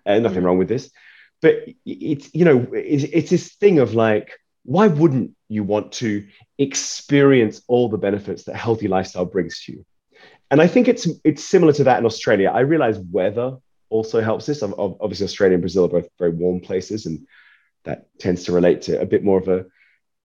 [0.06, 0.90] And nothing wrong with this,
[1.42, 1.56] but
[1.86, 4.32] it's you know it's, it's this thing of like
[4.64, 9.86] why wouldn't you want to experience all the benefits that healthy lifestyle brings to you?
[10.50, 12.52] And I think it's it's similar to that in Australia.
[12.54, 13.58] I realize weather
[13.90, 14.64] also helps this.
[14.64, 17.28] Ob- ob- Obviously, Australia and Brazil are both very warm places, and
[17.84, 19.66] that tends to relate to a bit more of a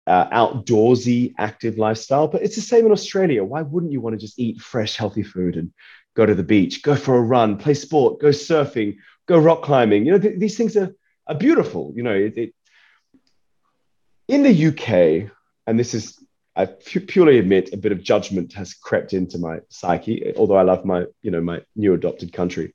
[0.08, 2.28] uh, outdoorsy, active lifestyle.
[2.28, 3.44] But it's the same in Australia.
[3.44, 5.72] Why wouldn't you want to just eat fresh, healthy food and
[6.16, 8.98] go to the beach, go for a run, play sport, go surfing,
[9.28, 10.06] go rock climbing?
[10.06, 10.94] You know, th- these things are
[11.28, 11.92] are beautiful.
[11.96, 12.54] You know, it, it
[14.28, 15.32] in the UK,
[15.68, 16.20] and this is,
[16.56, 20.64] I pu- purely admit, a bit of judgment has crept into my psyche, although I
[20.64, 22.74] love my, you know, my new adopted country.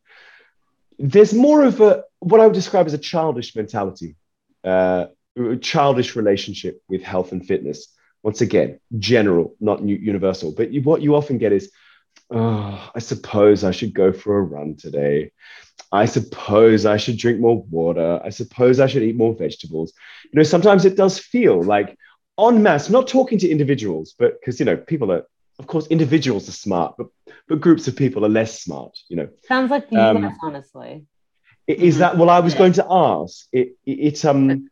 [0.98, 4.16] There's more of a, what I would describe as a childish mentality,
[4.64, 5.06] uh,
[5.60, 7.88] childish relationship with health and fitness.
[8.22, 10.52] Once again, general, not universal.
[10.54, 11.70] But you, what you often get is,
[12.30, 15.32] oh, I suppose I should go for a run today.
[15.92, 18.20] I suppose I should drink more water.
[18.22, 19.92] I suppose I should eat more vegetables.
[20.24, 21.96] You know, sometimes it does feel like
[22.38, 25.24] en masse, not talking to individuals, but because, you know, people are,
[25.58, 27.08] of course, individuals are smart, but,
[27.48, 29.28] but groups of people are less smart, you know.
[29.48, 31.06] Sounds like the Um, US, honestly.
[31.66, 33.46] Is that, well, I was going to ask.
[33.52, 34.68] It, it, it um,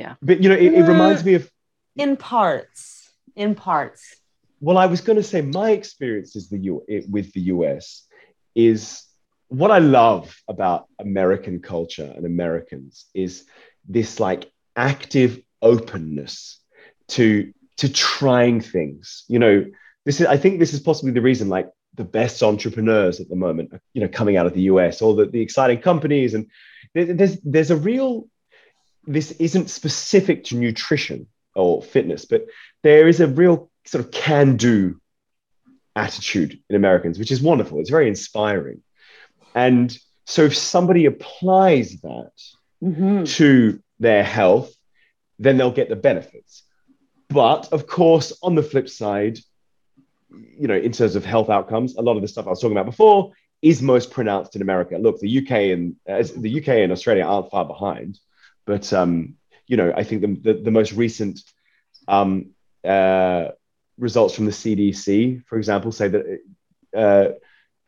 [0.00, 0.14] Yeah.
[0.22, 1.50] but, you know, it, it reminds me of,
[1.94, 3.10] In parts.
[3.36, 4.16] In parts.
[4.60, 8.06] well, I was going to say my experiences the U, it, with the US
[8.54, 9.04] is
[9.48, 13.44] what I love about American culture and Americans is
[13.86, 16.60] this like active openness
[17.08, 19.24] to to trying things.
[19.28, 19.66] You know,
[20.06, 23.36] this is I think this is possibly the reason like the best entrepreneurs at the
[23.36, 26.46] moment, you know, coming out of the US, all the, the exciting companies, and
[26.94, 28.28] there's there's a real
[29.06, 32.46] this isn't specific to nutrition or fitness, but
[32.82, 35.00] there is a real sort of can do
[35.96, 37.80] attitude in Americans, which is wonderful.
[37.80, 38.82] It's very inspiring.
[39.54, 39.96] And
[40.26, 42.32] so if somebody applies that
[42.82, 43.28] Mhm.
[43.36, 44.72] to their health,
[45.38, 46.62] then they'll get the benefits.
[47.28, 49.38] But of course, on the flip side,
[50.30, 52.76] you know, in terms of health outcomes, a lot of the stuff I was talking
[52.76, 53.32] about before
[53.62, 54.96] is most pronounced in America.
[54.96, 58.18] Look, the UK and as the UK and Australia aren't far behind,
[58.70, 59.34] but um,
[59.66, 61.40] you know, I think the the, the most recent
[62.06, 62.50] um,
[62.84, 63.48] uh,
[63.98, 66.40] results from the CDC, for example, say that
[66.94, 67.28] uh,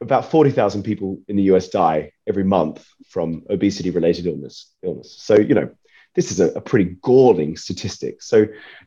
[0.00, 4.74] about forty thousand people in the US die every month from obesity-related illness.
[4.82, 5.14] Illness.
[5.20, 5.70] So you know,
[6.16, 8.20] this is a, a pretty galling statistic.
[8.20, 8.38] So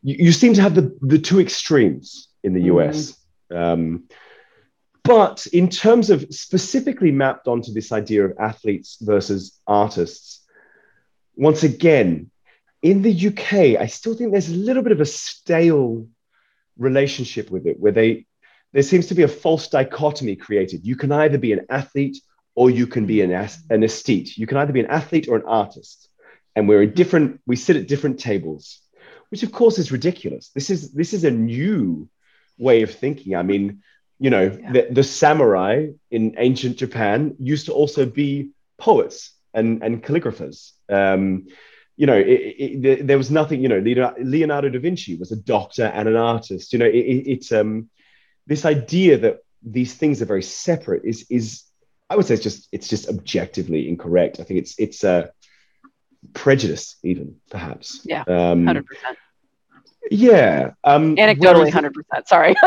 [0.03, 3.17] you, you seem to have the the two extremes in the US.
[3.49, 4.09] Um,
[5.05, 10.44] but in terms of specifically mapped onto this idea of athletes versus artists,
[11.35, 12.31] once again,
[12.81, 16.07] in the UK, I still think there's a little bit of a stale
[16.77, 18.25] relationship with it, where they
[18.73, 20.85] there seems to be a false dichotomy created.
[20.85, 22.17] You can either be an athlete
[22.55, 24.37] or you can be an, an aesthete.
[24.37, 26.09] You can either be an athlete or an artist,
[26.55, 27.41] and we're in different.
[27.47, 28.79] We sit at different tables,
[29.29, 30.49] which of course is ridiculous.
[30.49, 32.09] This is this is a new
[32.57, 33.35] way of thinking.
[33.35, 33.81] I mean,
[34.19, 34.71] you know, Yeah.
[34.71, 40.71] the, the samurai in ancient Japan used to also be poets and, and calligraphers.
[40.89, 41.47] Um,
[41.97, 42.25] you know, it,
[42.59, 46.15] it, there- there was nothing, you know, Leonardo, da Vinci was a doctor and an
[46.17, 46.73] artist.
[46.73, 47.89] You know, it, it, it's um,
[48.45, 51.63] this idea that these things are very separate is, is
[52.09, 54.39] I would say it's just, it's just objectively incorrect.
[54.39, 55.31] I think it's, it's a
[56.33, 58.01] prejudice even perhaps.
[58.03, 59.17] Yeah, Um, Hundred percent.
[60.11, 60.71] Yeah.
[60.83, 62.27] Um, Anecdotally, hundred percent.
[62.27, 62.55] Sorry.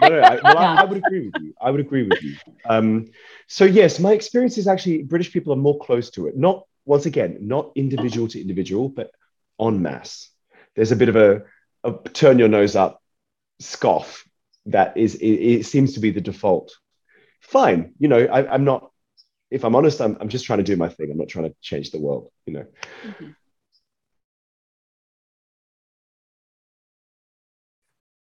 [0.00, 1.54] no, no, I, well, I, I would agree with you.
[1.60, 2.36] I would agree with you.
[2.66, 3.10] Um,
[3.46, 6.36] so yes, my experience is actually British people are more close to it.
[6.36, 9.10] Not once again, not individual to individual, but
[9.60, 10.30] en masse.
[10.76, 11.42] There's a bit of a,
[11.84, 13.02] a turn your nose up
[13.60, 14.24] scoff
[14.66, 16.76] that is it, it seems to be the default.
[17.40, 18.90] Fine, you know, I, I'm not.
[19.50, 21.10] If I'm honest, I'm, I'm just trying to do my thing.
[21.10, 22.32] I'm not trying to change the world.
[22.46, 22.66] You know.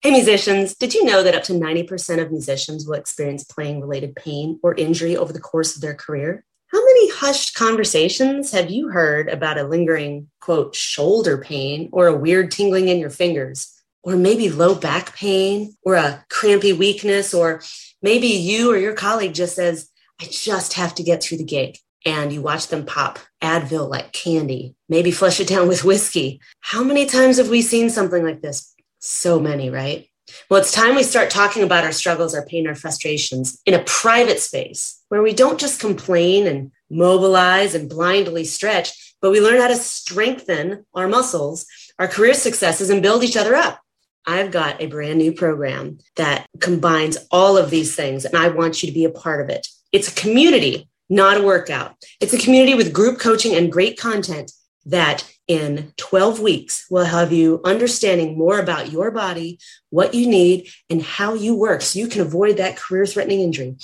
[0.06, 4.18] Hey, musicians, did you know that up to 90% of musicians will experience playing related
[4.18, 6.43] pain or injury over the course of their career?
[6.68, 12.18] How many hushed conversations have you heard about a lingering, quote, shoulder pain or a
[12.18, 13.82] weird tingling in your fingers?
[14.04, 17.34] Or maybe low back pain or a crampy weakness?
[17.34, 17.62] Or
[18.01, 19.89] maybe you or your colleague just says,
[20.20, 21.78] I just have to get through the gig.
[22.06, 26.41] And you watch them pop Advil like candy, maybe flush it down with whiskey.
[26.60, 28.72] How many times have we seen something like this?
[29.06, 30.08] So many, right?
[30.49, 33.84] Well, it's time we start talking about our struggles, our pain, our frustrations in a
[33.84, 39.60] private space where we don't just complain and mobilize and blindly stretch, but we learn
[39.60, 41.66] how to strengthen our muscles,
[41.99, 43.82] our career successes, and build each other up.
[44.26, 48.82] I've got a brand new program that combines all of these things, and I want
[48.82, 49.68] you to be a part of it.
[49.91, 51.97] It's a community, not a workout.
[52.22, 54.54] It's a community with group coaching and great content
[54.86, 59.59] that in 12 weeks will have you understanding more about your body,
[59.89, 63.75] what you need, and how you work so you can avoid that career threatening injury.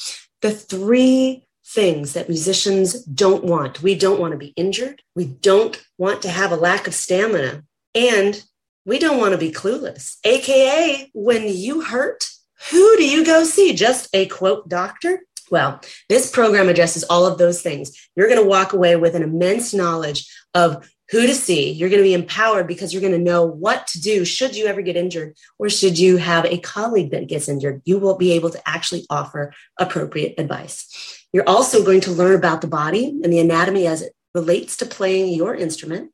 [0.42, 5.82] The three things that musicians don't want we don't want to be injured, we don't
[5.98, 8.44] want to have a lack of stamina, and
[8.86, 10.18] we don't want to be clueless.
[10.24, 12.28] AKA, when you hurt,
[12.72, 13.74] who do you go see?
[13.74, 15.22] Just a quote doctor?
[15.52, 18.10] Well, this program addresses all of those things.
[18.16, 21.72] You're going to walk away with an immense knowledge of who to see.
[21.72, 24.68] You're going to be empowered because you're going to know what to do should you
[24.68, 27.82] ever get injured or should you have a colleague that gets injured.
[27.86, 31.26] You will be able to actually offer appropriate advice.
[31.34, 34.86] You're also going to learn about the body and the anatomy as it relates to
[34.86, 36.12] playing your instrument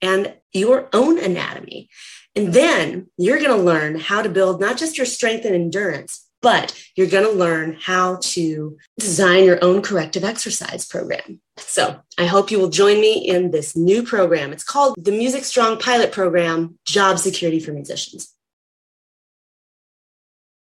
[0.00, 1.88] and your own anatomy.
[2.36, 6.27] And then you're going to learn how to build not just your strength and endurance,
[6.40, 11.40] but you're going to learn how to design your own corrective exercise program.
[11.56, 14.52] So I hope you will join me in this new program.
[14.52, 18.32] It's called the Music Strong Pilot Program Job Security for Musicians.